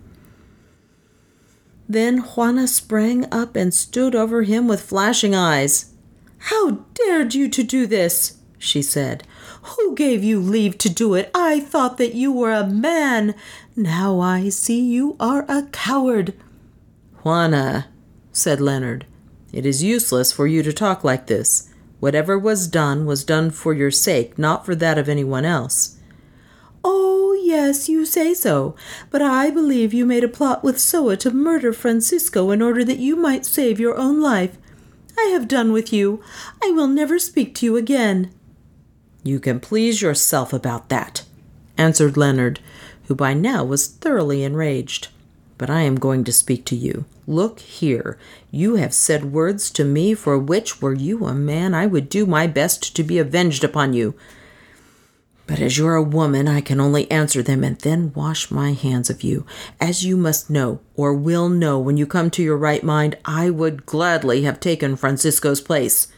[1.89, 5.93] Then Juanna sprang up and stood over him with flashing eyes.
[6.39, 8.39] How dared you to do this?
[8.59, 9.24] she said.
[9.62, 11.30] Who gave you leave to do it?
[11.34, 13.34] I thought that you were a man.
[13.76, 16.34] Now I see you are a coward.
[17.24, 17.86] Juanna,
[18.32, 19.06] said Leonard,
[19.52, 21.68] it is useless for you to talk like this.
[22.00, 25.98] Whatever was done was done for your sake, not for that of anyone else.
[26.84, 28.74] Oh, yes, you say so,
[29.10, 32.98] but I believe you made a plot with Soa to murder Francisco in order that
[32.98, 34.58] you might save your own life.
[35.16, 36.20] I have done with you.
[36.60, 38.32] I will never speak to you again.
[39.23, 41.23] You can please yourself about that,
[41.79, 42.61] answered Leonard,
[43.05, 45.09] who by now was thoroughly enraged.
[45.59, 47.05] But I am going to speak to you.
[47.27, 48.18] Look here,
[48.51, 52.27] you have said words to me for which, were you a man, I would do
[52.27, 54.14] my best to be avenged upon you.
[55.47, 59.11] But as you're a woman, I can only answer them and then wash my hands
[59.11, 59.45] of you.
[59.81, 63.51] As you must know, or will know when you come to your right mind, I
[63.51, 66.09] would gladly have taken Francisco's place.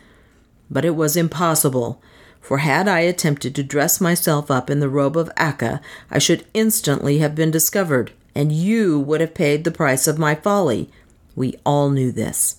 [0.70, 2.00] But it was impossible,
[2.44, 5.80] for had I attempted to dress myself up in the robe of Aka,
[6.10, 10.34] I should instantly have been discovered, and you would have paid the price of my
[10.34, 10.90] folly.
[11.34, 12.56] We all knew this,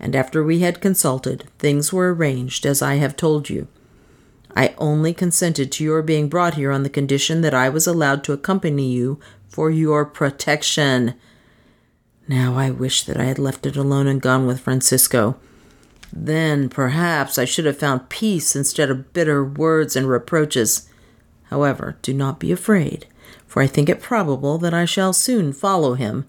[0.00, 3.68] and after we had consulted, things were arranged as I have told you.
[4.56, 8.24] I only consented to your being brought here on the condition that I was allowed
[8.24, 9.20] to accompany you
[9.50, 11.12] for your protection.
[12.26, 15.36] Now I wish that I had left it alone and gone with Francisco.
[16.12, 20.88] Then perhaps I should have found peace instead of bitter words and reproaches.
[21.44, 23.06] However, do not be afraid,
[23.46, 26.26] for I think it probable that I shall soon follow him.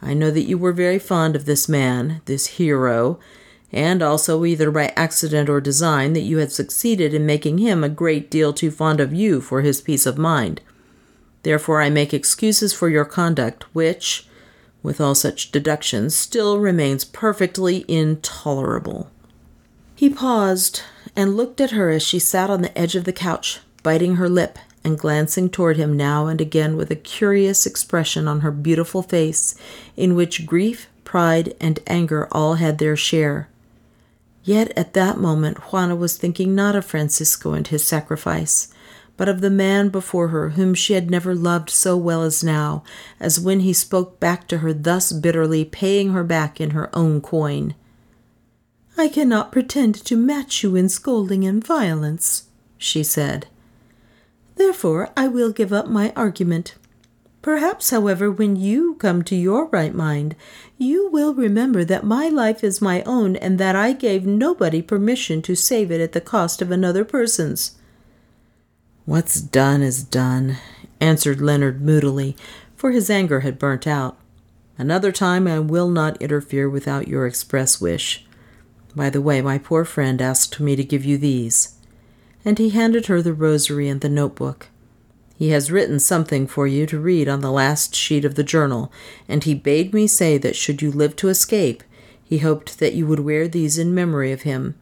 [0.00, 3.18] I know that you were very fond of this man, this hero,
[3.72, 7.88] and also either by accident or design that you had succeeded in making him a
[7.88, 10.60] great deal too fond of you for his peace of mind.
[11.42, 14.28] Therefore, I make excuses for your conduct, which,
[14.86, 19.10] with all such deductions, still remains perfectly intolerable.
[19.96, 20.82] He paused
[21.16, 24.28] and looked at her as she sat on the edge of the couch, biting her
[24.28, 29.02] lip and glancing toward him now and again with a curious expression on her beautiful
[29.02, 29.56] face,
[29.96, 33.48] in which grief, pride, and anger all had their share.
[34.44, 38.72] Yet at that moment Juanna was thinking not of Francisco and his sacrifice,
[39.16, 42.82] but of the man before her whom she had never loved so well as now,
[43.18, 47.20] as when he spoke back to her thus bitterly, paying her back in her own
[47.20, 47.74] coin.
[48.98, 52.48] I cannot pretend to match you in scolding and violence,
[52.78, 53.46] she said.
[54.56, 56.74] Therefore I will give up my argument.
[57.42, 60.34] Perhaps, however, when you come to your right mind,
[60.78, 65.42] you will remember that my life is my own and that I gave nobody permission
[65.42, 67.76] to save it at the cost of another person's.
[69.06, 70.56] What's done is done,
[71.00, 72.36] answered Leonard moodily,
[72.74, 74.18] for his anger had burnt out.
[74.76, 78.26] Another time I will not interfere without your express wish.
[78.96, 81.76] By the way, my poor friend asked me to give you these.
[82.44, 84.70] And he handed her the rosary and the notebook.
[85.38, 88.90] He has written something for you to read on the last sheet of the journal,
[89.28, 91.84] and he bade me say that should you live to escape,
[92.24, 94.74] he hoped that you would wear these in memory of him.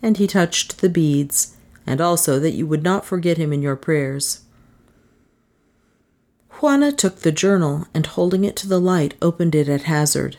[0.00, 1.54] And he touched the beads,
[1.88, 4.42] and also that you would not forget him in your prayers.
[6.60, 10.36] Juanna took the journal and, holding it to the light, opened it at hazard.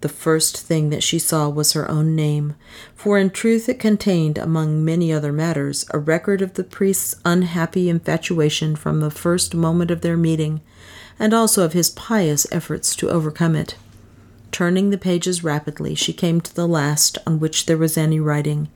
[0.00, 2.56] The first thing that she saw was her own name,
[2.96, 7.88] for in truth it contained, among many other matters, a record of the priest's unhappy
[7.88, 10.60] infatuation from the first moment of their meeting,
[11.20, 13.76] and also of his pious efforts to overcome it.
[14.50, 18.68] Turning the pages rapidly, she came to the last on which there was any writing.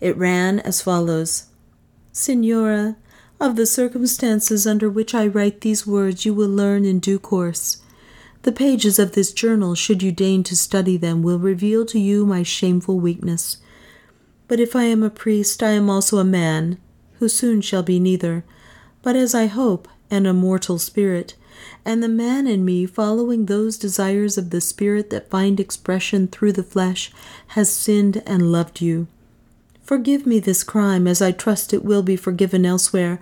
[0.00, 1.44] It ran as follows
[2.12, 2.96] Signora,
[3.38, 7.78] of the circumstances under which I write these words you will learn in due course.
[8.42, 12.26] The pages of this journal, should you deign to study them, will reveal to you
[12.26, 13.58] my shameful weakness.
[14.48, 16.78] But if I am a priest, I am also a man,
[17.18, 18.44] who soon shall be neither,
[19.02, 21.34] but as I hope, an immortal spirit,
[21.84, 26.52] and the man in me, following those desires of the spirit that find expression through
[26.52, 27.12] the flesh,
[27.48, 29.06] has sinned and loved you.
[29.90, 33.20] Forgive me this crime, as I trust it will be forgiven elsewhere,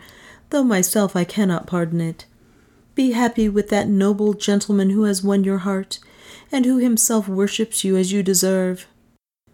[0.51, 2.27] though myself I cannot pardon it.
[2.95, 5.99] Be happy with that noble gentleman who has won your heart,
[6.53, 8.87] and who himself worships you as you deserve.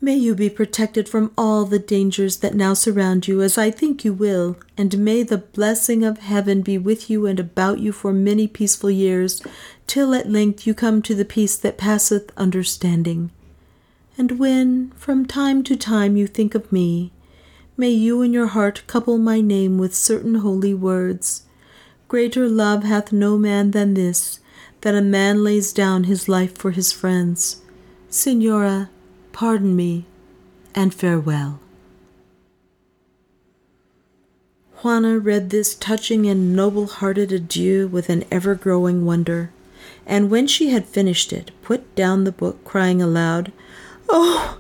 [0.01, 4.05] May you be protected from all the dangers that now surround you, as I think
[4.05, 8.13] you will, and may the blessing of heaven be with you and about you for
[8.13, 9.41] many peaceful years,
[9.87, 13.31] till at length you come to the peace that passeth understanding.
[14.17, 17.13] And when, from time to time, you think of me,
[17.77, 21.45] may you in your heart couple my name with certain holy words
[22.07, 24.39] Greater love hath no man than this,
[24.83, 27.63] that a man lays down his life for his friends.
[28.09, 28.91] Signora,
[29.33, 30.05] pardon me,
[30.75, 31.59] and farewell.
[34.83, 39.51] Juanna read this touching and noble hearted adieu with an ever growing wonder,
[40.07, 43.51] and when she had finished it, put down the book, crying aloud,
[44.09, 44.59] Oh,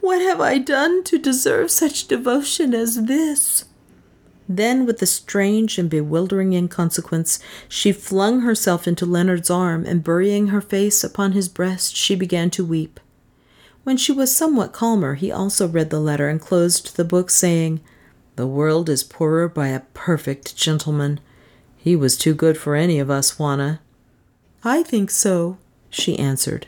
[0.00, 3.64] what have I done to deserve such devotion as this?
[4.48, 10.48] Then, with a strange and bewildering inconsequence, she flung herself into Leonard's arm, and burying
[10.48, 12.98] her face upon his breast, she began to weep.
[13.84, 17.80] When she was somewhat calmer, he also read the letter and closed the book, saying,
[18.36, 21.20] The world is poorer by a perfect gentleman.
[21.76, 23.80] He was too good for any of us, Juanna.
[24.64, 25.58] I think so,
[25.90, 26.66] she answered.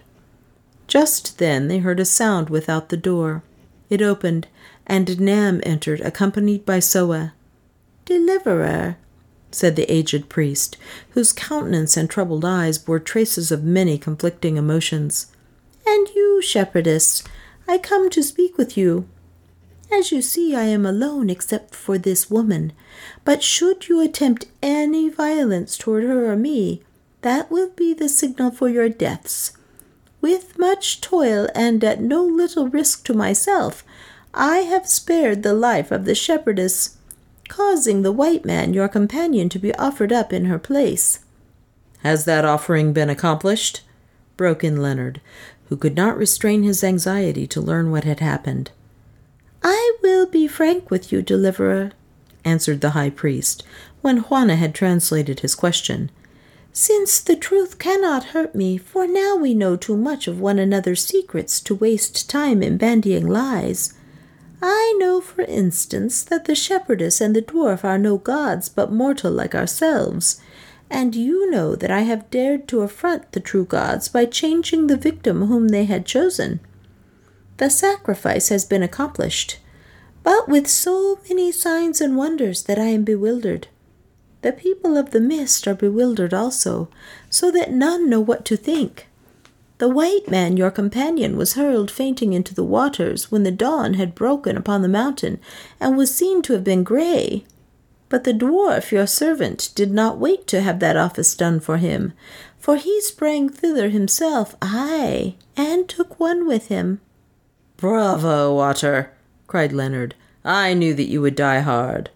[0.91, 3.45] Just then they heard a sound without the door.
[3.89, 4.49] It opened,
[4.89, 7.33] and Nam entered, accompanied by Soa.
[8.05, 8.97] Deliverer,
[9.53, 10.77] said the aged priest,
[11.11, 15.29] whose countenance and troubled eyes bore traces of many conflicting emotions.
[15.87, 17.23] And you, shepherdess,
[17.69, 19.07] I come to speak with you.
[19.93, 22.73] As you see, I am alone except for this woman,
[23.25, 26.83] but should you attempt any violence toward her or me,
[27.23, 29.53] that will be the signal for your deaths.
[30.21, 33.85] With much toil and at no little risk to myself,
[34.35, 36.97] I have spared the life of the shepherdess
[37.51, 41.19] causing the white man, your companion, to be offered up in her place.
[42.03, 43.83] Has that offering been accomplished?
[44.37, 45.21] broke in Leonard,
[45.69, 48.71] who could not restrain his anxiety to learn what had happened.
[49.63, 51.93] I will be frank with you, deliverer,
[52.45, 53.65] answered the high priest,
[54.01, 56.11] when Juanna had translated his question.
[56.73, 61.05] Since the truth cannot hurt me, for now we know too much of one another's
[61.05, 63.95] secrets to waste time in bandying lies.
[64.63, 69.33] I know, for instance, that the shepherdess and the dwarf are no gods, but mortal
[69.33, 70.41] like ourselves.
[70.89, 74.97] And you know that I have dared to affront the true gods by changing the
[74.97, 76.61] victim whom they had chosen.
[77.57, 79.59] The sacrifice has been accomplished,
[80.23, 83.69] but with so many signs and wonders that I am bewildered.
[84.43, 86.89] The people of the mist are bewildered also,
[87.29, 89.07] so that none know what to think.
[89.79, 94.15] The white man, your companion, was hurled fainting into the waters when the dawn had
[94.15, 95.41] broken upon the mountain,
[95.81, 97.45] and was seen to have been gray.
[98.11, 102.13] But the dwarf, your servant, did not wait to have that office done for him,
[102.59, 107.01] for he sprang thither himself, ay, and took one with him.
[107.77, 109.13] Bravo, Otter!
[109.47, 110.15] cried Leonard.
[110.45, 112.11] I knew that you would die hard.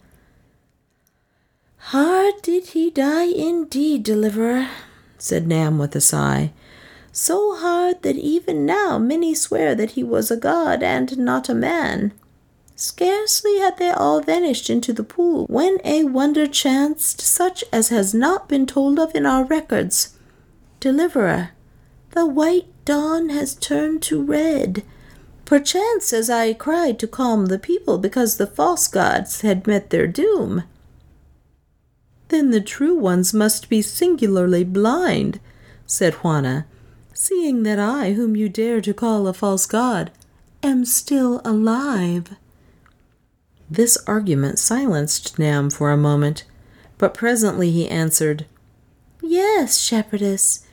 [1.88, 4.68] Hard did he die indeed, deliverer,
[5.18, 6.52] said Nam with a sigh
[7.16, 11.54] so hard that even now many swear that he was a god and not a
[11.54, 12.12] man.
[12.74, 18.12] Scarcely had they all vanished into the pool when a wonder chanced such as has
[18.12, 20.18] not been told of in our records.
[20.80, 21.50] Deliverer,
[22.10, 24.82] the white dawn has turned to red.
[25.44, 30.08] Perchance, as I cried to calm the people because the false gods had met their
[30.08, 30.64] doom.
[32.34, 35.38] Then the true ones must be singularly blind,
[35.86, 36.64] said Juanna,
[37.12, 40.10] seeing that I, whom you dare to call a false god,
[40.60, 42.34] am still alive.
[43.70, 46.42] This argument silenced Nam for a moment,
[46.98, 48.46] but presently he answered,
[49.22, 50.66] Yes, shepherdess,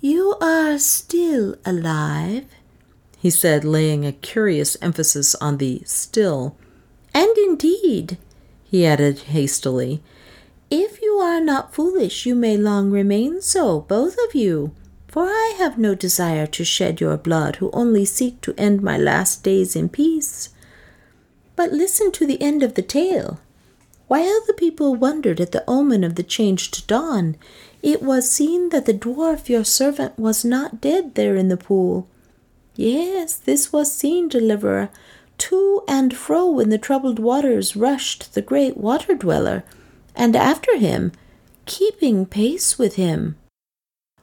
[0.00, 2.44] you are still alive.
[3.18, 6.56] he said, laying a curious emphasis on the still.
[7.12, 8.18] And indeed,
[8.62, 10.00] he added hastily,
[10.70, 14.72] if you are not foolish, you may long remain so, both of you.
[15.08, 18.98] For I have no desire to shed your blood, who only seek to end my
[18.98, 20.50] last days in peace.
[21.56, 23.40] But listen to the end of the tale.
[24.06, 27.36] While the people wondered at the omen of the changed dawn,
[27.82, 32.06] it was seen that the dwarf your servant was not dead there in the pool.
[32.74, 34.88] Yes, this was seen, deliverer,
[35.38, 39.64] to and fro when the troubled waters rushed the great water dweller,
[40.18, 41.12] and after him,
[41.64, 43.36] keeping pace with him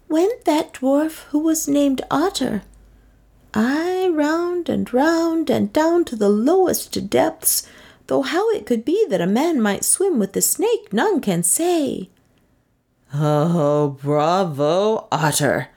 [0.09, 2.63] went that dwarf who was named Otter.
[3.53, 7.67] Ay, round and round and down to the lowest depths,
[8.07, 11.41] though how it could be that a man might swim with the snake, none can
[11.41, 12.09] say.
[13.13, 15.69] Oh, bravo, Otter,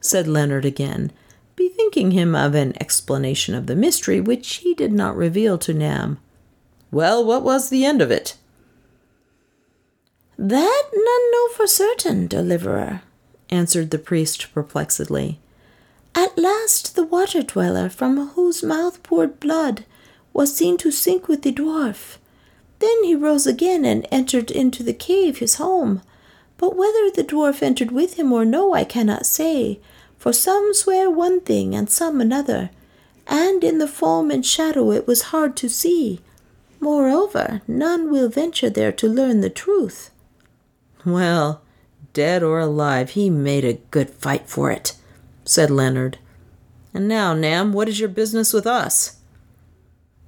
[0.00, 1.12] said Leonard again,
[1.54, 6.18] bethinking him of an explanation of the mystery which he did not reveal to Nam.
[6.90, 8.36] Well, what was the end of it?
[10.42, 13.02] That none know for certain, deliverer,
[13.50, 15.38] answered the priest perplexedly.
[16.14, 19.84] At last the water dweller, from whose mouth poured blood,
[20.32, 22.16] was seen to sink with the dwarf.
[22.78, 26.00] Then he rose again and entered into the cave, his home.
[26.56, 29.78] But whether the dwarf entered with him or no, I cannot say,
[30.16, 32.70] for some swear one thing and some another,
[33.26, 36.20] and in the foam and shadow it was hard to see.
[36.80, 40.10] Moreover, none will venture there to learn the truth.
[41.04, 41.62] Well,
[42.12, 44.96] dead or alive, he made a good fight for it,
[45.44, 46.18] said Leonard.
[46.92, 49.16] And now, Nam, what is your business with us?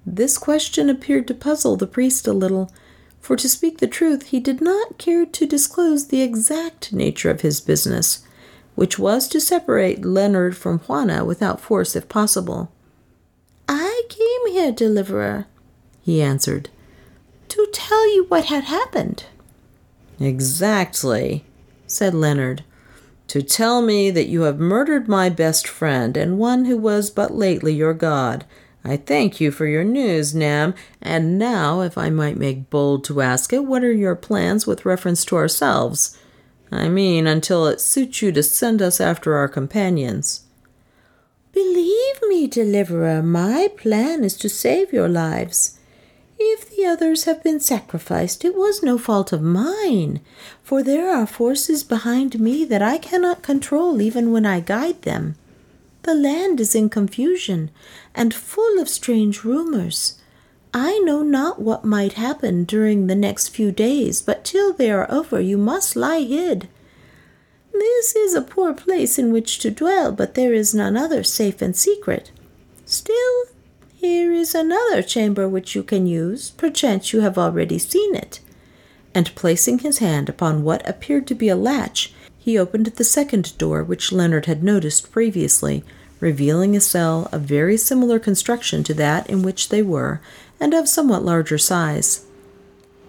[0.06, 2.72] This question appeared to puzzle the priest a little,
[3.20, 7.42] for to speak the truth, he did not care to disclose the exact nature of
[7.42, 8.26] his business,
[8.74, 12.72] which was to separate Leonard from Juanna without force if possible.
[13.68, 15.46] I came here, deliverer,
[16.00, 16.68] he answered,
[17.48, 19.26] to tell you what had happened.
[20.20, 21.44] Exactly,
[21.86, 22.64] said Leonard,
[23.28, 27.34] to tell me that you have murdered my best friend and one who was but
[27.34, 28.44] lately your god.
[28.84, 30.74] I thank you for your news, Nam.
[31.00, 34.84] And now, if I might make bold to ask it, what are your plans with
[34.84, 36.18] reference to ourselves?
[36.70, 40.44] I mean, until it suits you to send us after our companions.
[41.52, 45.78] Believe me, deliverer, my plan is to save your lives.
[46.44, 50.20] If the others have been sacrificed, it was no fault of mine,
[50.62, 55.36] for there are forces behind me that I cannot control even when I guide them.
[56.02, 57.70] The land is in confusion
[58.12, 60.20] and full of strange rumors.
[60.74, 65.08] I know not what might happen during the next few days, but till they are
[65.10, 66.68] over, you must lie hid.
[67.72, 71.62] This is a poor place in which to dwell, but there is none other safe
[71.62, 72.32] and secret.
[72.84, 73.44] Still,
[74.02, 76.50] here is another chamber which you can use.
[76.50, 78.40] Perchance you have already seen it.
[79.14, 83.56] And placing his hand upon what appeared to be a latch, he opened the second
[83.58, 85.84] door which Leonard had noticed previously,
[86.18, 90.20] revealing a cell of very similar construction to that in which they were,
[90.58, 92.26] and of somewhat larger size.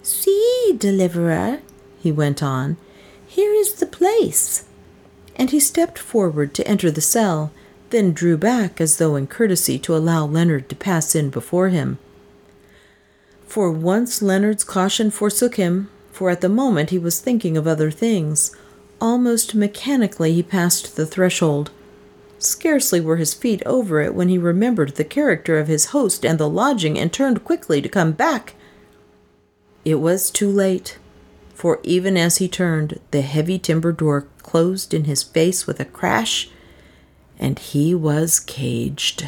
[0.03, 1.61] See, deliverer,
[1.99, 2.77] he went on,
[3.25, 4.65] here is the place.
[5.35, 7.51] And he stepped forward to enter the cell,
[7.93, 11.99] then drew back as though in courtesy to allow Leonard to pass in before him.
[13.45, 17.91] For once Leonard's caution forsook him, for at the moment he was thinking of other
[17.91, 18.55] things.
[18.99, 21.69] Almost mechanically he passed the threshold.
[22.39, 26.39] Scarcely were his feet over it when he remembered the character of his host and
[26.39, 28.55] the lodging and turned quickly to come back.
[29.85, 30.97] It was too late,
[31.53, 35.85] for even as he turned, the heavy timber door closed in his face with a
[35.85, 36.49] crash
[37.39, 39.27] and he was caged.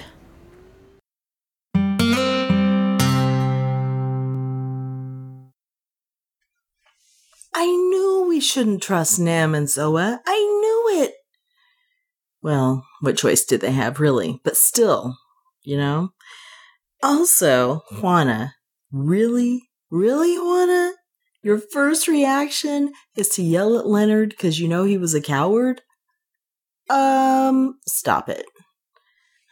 [7.57, 10.21] I knew we shouldn't trust Nam and Soa.
[10.25, 11.13] I knew it.
[12.41, 14.39] Well, what choice did they have, really?
[14.43, 15.17] But still,
[15.63, 16.09] you know?
[17.01, 18.51] Also, Juanna,
[18.91, 19.63] really?
[19.89, 20.91] Really, Juanna?
[21.41, 25.81] Your first reaction is to yell at Leonard because you know he was a coward?
[26.89, 28.45] Um, stop it.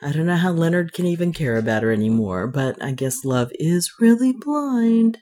[0.01, 3.51] I don't know how Leonard can even care about her anymore, but I guess love
[3.53, 5.19] is really blind.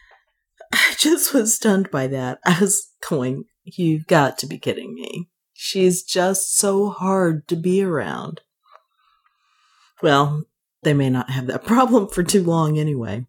[0.72, 2.38] I just was stunned by that.
[2.44, 5.28] I was going, You've got to be kidding me.
[5.54, 8.42] She's just so hard to be around.
[10.02, 10.44] Well,
[10.82, 13.26] they may not have that problem for too long anyway,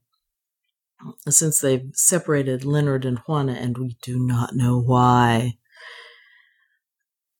[1.29, 5.57] since they've separated Leonard and Juanna, and we do not know why.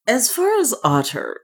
[0.07, 1.41] As far as Otter,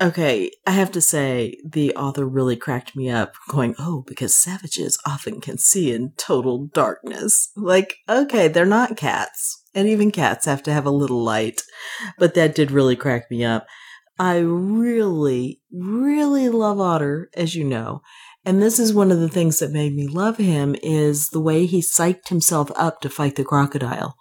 [0.00, 4.96] Okay, I have to say, the author really cracked me up going, oh, because savages
[5.04, 7.50] often can see in total darkness.
[7.56, 9.64] Like, okay, they're not cats.
[9.74, 11.62] And even cats have to have a little light.
[12.16, 13.66] But that did really crack me up.
[14.20, 18.00] I really, really love Otter, as you know.
[18.44, 21.66] And this is one of the things that made me love him is the way
[21.66, 24.14] he psyched himself up to fight the crocodile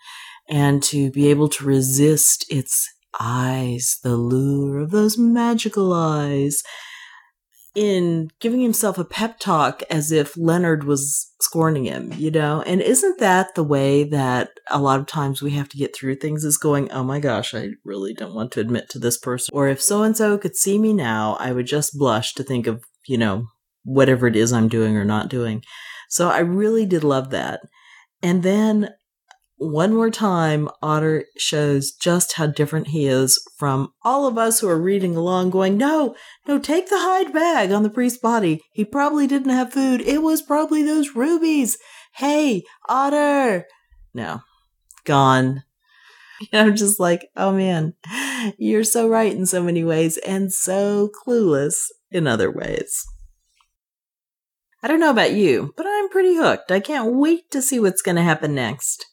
[0.49, 2.89] and to be able to resist its
[3.19, 6.61] eyes, the lure of those magical eyes,
[7.77, 12.63] in giving himself a pep talk as if Leonard was scorning him, you know?
[12.63, 16.15] And isn't that the way that a lot of times we have to get through
[16.15, 19.51] things is going, oh my gosh, I really don't want to admit to this person.
[19.53, 22.65] Or if so and so could see me now, I would just blush to think
[22.65, 23.45] of, you know,
[23.83, 25.61] whatever it is I'm doing or not doing.
[26.09, 27.59] So I really did love that.
[28.23, 28.89] And then
[29.57, 34.69] one more time, Otter shows just how different he is from all of us who
[34.69, 36.15] are reading along, going, No,
[36.47, 38.61] no, take the hide bag on the priest's body.
[38.71, 40.01] He probably didn't have food.
[40.01, 41.77] It was probably those rubies.
[42.13, 43.65] Hey, Otter.
[44.13, 44.41] No,
[45.05, 45.63] gone.
[46.53, 47.93] I'm just like, oh man,
[48.57, 53.05] you're so right in so many ways and so clueless in other ways.
[54.83, 56.71] I don't know about you, but I'm pretty hooked.
[56.71, 59.05] I can't wait to see what's going to happen next.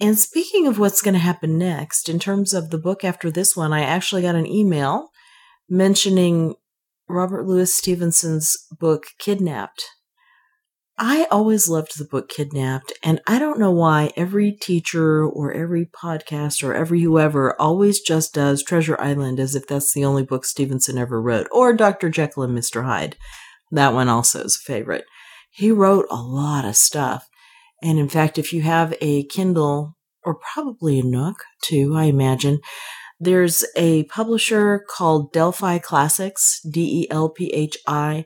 [0.00, 3.56] And speaking of what's going to happen next, in terms of the book after this
[3.56, 5.10] one, I actually got an email
[5.68, 6.54] mentioning
[7.08, 9.84] Robert Louis Stevenson's book Kidnapped.
[10.96, 15.86] I always loved the book Kidnapped, and I don't know why every teacher or every
[15.86, 20.44] podcast or every whoever always just does Treasure Island as if that's the only book
[20.44, 22.10] Stevenson ever wrote, or Dr.
[22.10, 22.84] Jekyll and Mr.
[22.84, 23.16] Hyde.
[23.72, 25.04] That one also is a favorite.
[25.50, 27.28] He wrote a lot of stuff.
[27.84, 32.60] And in fact, if you have a Kindle or probably a Nook too, I imagine,
[33.20, 38.24] there's a publisher called Delphi Classics, D E L P H I,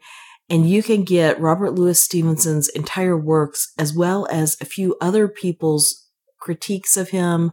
[0.49, 5.29] and you can get Robert Louis Stevenson's entire works as well as a few other
[5.29, 6.07] people's
[6.41, 7.53] critiques of him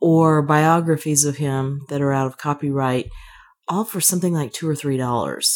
[0.00, 3.10] or biographies of him that are out of copyright,
[3.68, 5.54] all for something like two or three dollars.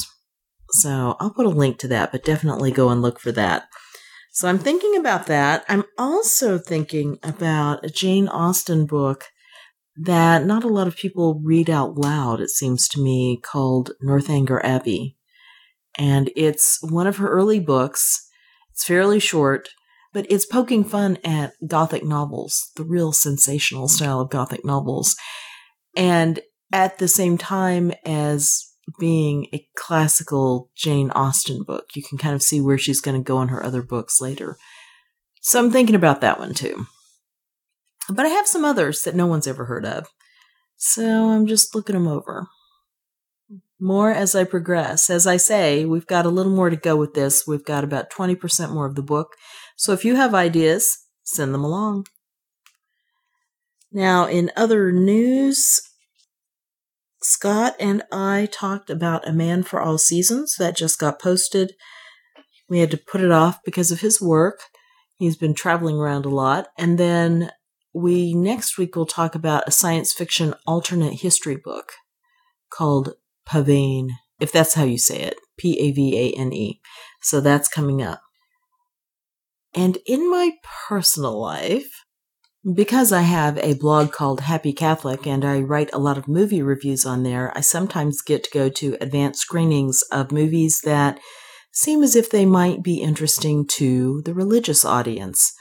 [0.70, 3.64] So I'll put a link to that, but definitely go and look for that.
[4.36, 5.64] So I'm thinking about that.
[5.66, 9.24] I'm also thinking about a Jane Austen book
[9.96, 14.62] that not a lot of people read out loud, it seems to me, called Northanger
[14.62, 15.16] Abbey.
[15.96, 18.28] And it's one of her early books.
[18.72, 19.70] It's fairly short,
[20.12, 25.16] but it's poking fun at Gothic novels, the real sensational style of Gothic novels.
[25.96, 31.90] And at the same time as being a classical Jane Austen book.
[31.94, 34.56] You can kind of see where she's going to go in her other books later.
[35.42, 36.86] So I'm thinking about that one too.
[38.08, 40.08] But I have some others that no one's ever heard of.
[40.76, 42.46] So I'm just looking them over.
[43.78, 45.10] More as I progress.
[45.10, 47.46] As I say, we've got a little more to go with this.
[47.46, 49.34] We've got about 20% more of the book.
[49.76, 52.06] So if you have ideas, send them along.
[53.92, 55.80] Now, in other news,
[57.28, 61.72] Scott and I talked about A Man for All Seasons that just got posted.
[62.68, 64.60] We had to put it off because of his work.
[65.16, 66.68] He's been traveling around a lot.
[66.78, 67.50] And then
[67.92, 71.94] we next week will talk about a science fiction alternate history book
[72.70, 73.14] called
[73.44, 75.34] Pavane, if that's how you say it.
[75.58, 76.80] P A V A N E.
[77.22, 78.22] So that's coming up.
[79.74, 80.52] And in my
[80.88, 82.04] personal life,
[82.74, 86.62] because I have a blog called Happy Catholic and I write a lot of movie
[86.62, 91.20] reviews on there, I sometimes get to go to advanced screenings of movies that
[91.72, 95.52] seem as if they might be interesting to the religious audience.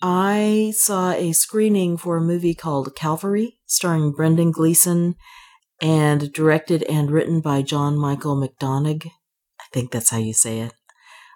[0.00, 5.16] I saw a screening for a movie called Calvary, starring Brendan Gleeson
[5.80, 9.06] and directed and written by John Michael McDonagh.
[9.06, 10.72] I think that's how you say it.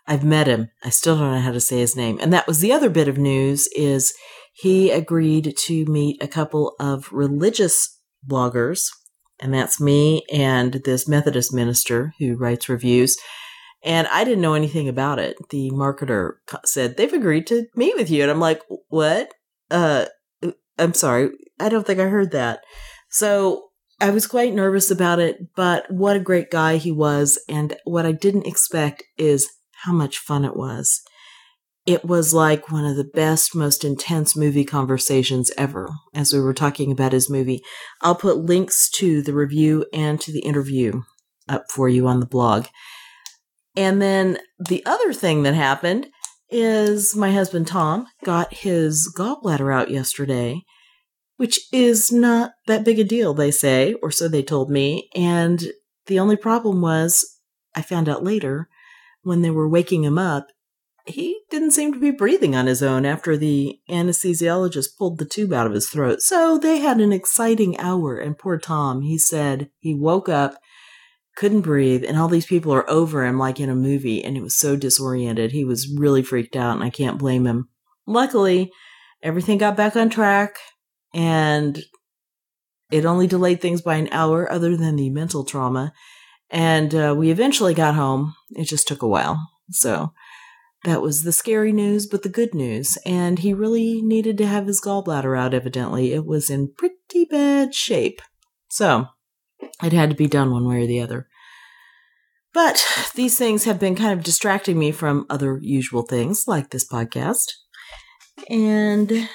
[0.07, 0.71] I've met him.
[0.85, 2.19] I still don't know how to say his name.
[2.21, 4.13] And that was the other bit of news is
[4.53, 8.89] he agreed to meet a couple of religious bloggers,
[9.41, 13.17] and that's me and this Methodist minister who writes reviews.
[13.83, 15.37] And I didn't know anything about it.
[15.51, 16.35] The marketer
[16.65, 18.23] said, they've agreed to meet with you.
[18.23, 19.33] And I'm like, what?
[19.71, 20.07] Uh,
[20.79, 21.31] I'm sorry.
[21.59, 22.61] I don't think I heard that.
[23.11, 27.43] So I was quite nervous about it, but what a great guy he was.
[27.49, 29.49] And what I didn't expect is
[29.85, 31.03] how much fun it was
[31.85, 36.55] it was like one of the best, most intense movie conversations ever as we were
[36.55, 37.63] talking about his movie.
[38.01, 41.03] I'll put links to the review and to the interview
[41.49, 42.67] up for you on the blog.
[43.77, 46.07] And then the other thing that happened
[46.51, 50.63] is my husband Tom got his gallbladder out yesterday,
[51.37, 55.09] which is not that big a deal, they say, or so they told me.
[55.17, 55.73] And
[56.07, 57.25] The only problem was,
[57.75, 58.69] I found out later,
[59.23, 60.49] when they were waking him up,
[61.05, 65.53] he didn't seem to be breathing on his own after the anesthesiologist pulled the tube
[65.53, 66.21] out of his throat.
[66.23, 70.57] So they had an exciting hour, and poor Tom, he said he woke up,
[71.37, 74.43] couldn't breathe, and all these people are over him like in a movie, and he
[74.43, 75.53] was so disoriented.
[75.53, 77.69] He was really freaked out, and I can't blame him.
[78.07, 78.71] Luckily,
[79.23, 80.57] everything got back on track,
[81.15, 81.83] and
[82.91, 85.93] it only delayed things by an hour, other than the mental trauma.
[86.51, 88.35] And uh, we eventually got home.
[88.51, 89.41] It just took a while.
[89.71, 90.13] So
[90.85, 92.99] that was the scary news, but the good news.
[93.07, 96.13] And he really needed to have his gallbladder out, evidently.
[96.13, 98.21] It was in pretty bad shape.
[98.69, 99.07] So
[99.83, 101.29] it had to be done one way or the other.
[102.53, 106.87] But these things have been kind of distracting me from other usual things like this
[106.87, 107.53] podcast.
[108.51, 109.29] And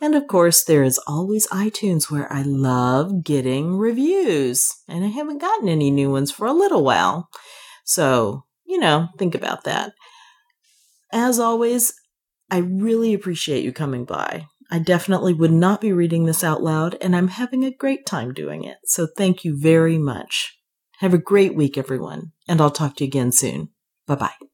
[0.00, 4.74] And of course, there is always iTunes where I love getting reviews.
[4.88, 7.28] And I haven't gotten any new ones for a little while.
[7.84, 9.92] So, you know, think about that.
[11.12, 11.92] As always,
[12.50, 14.46] I really appreciate you coming by.
[14.72, 18.32] I definitely would not be reading this out loud, and I'm having a great time
[18.32, 18.78] doing it.
[18.86, 20.58] So thank you very much.
[21.00, 23.68] Have a great week, everyone, and I'll talk to you again soon.
[24.06, 24.51] Bye bye.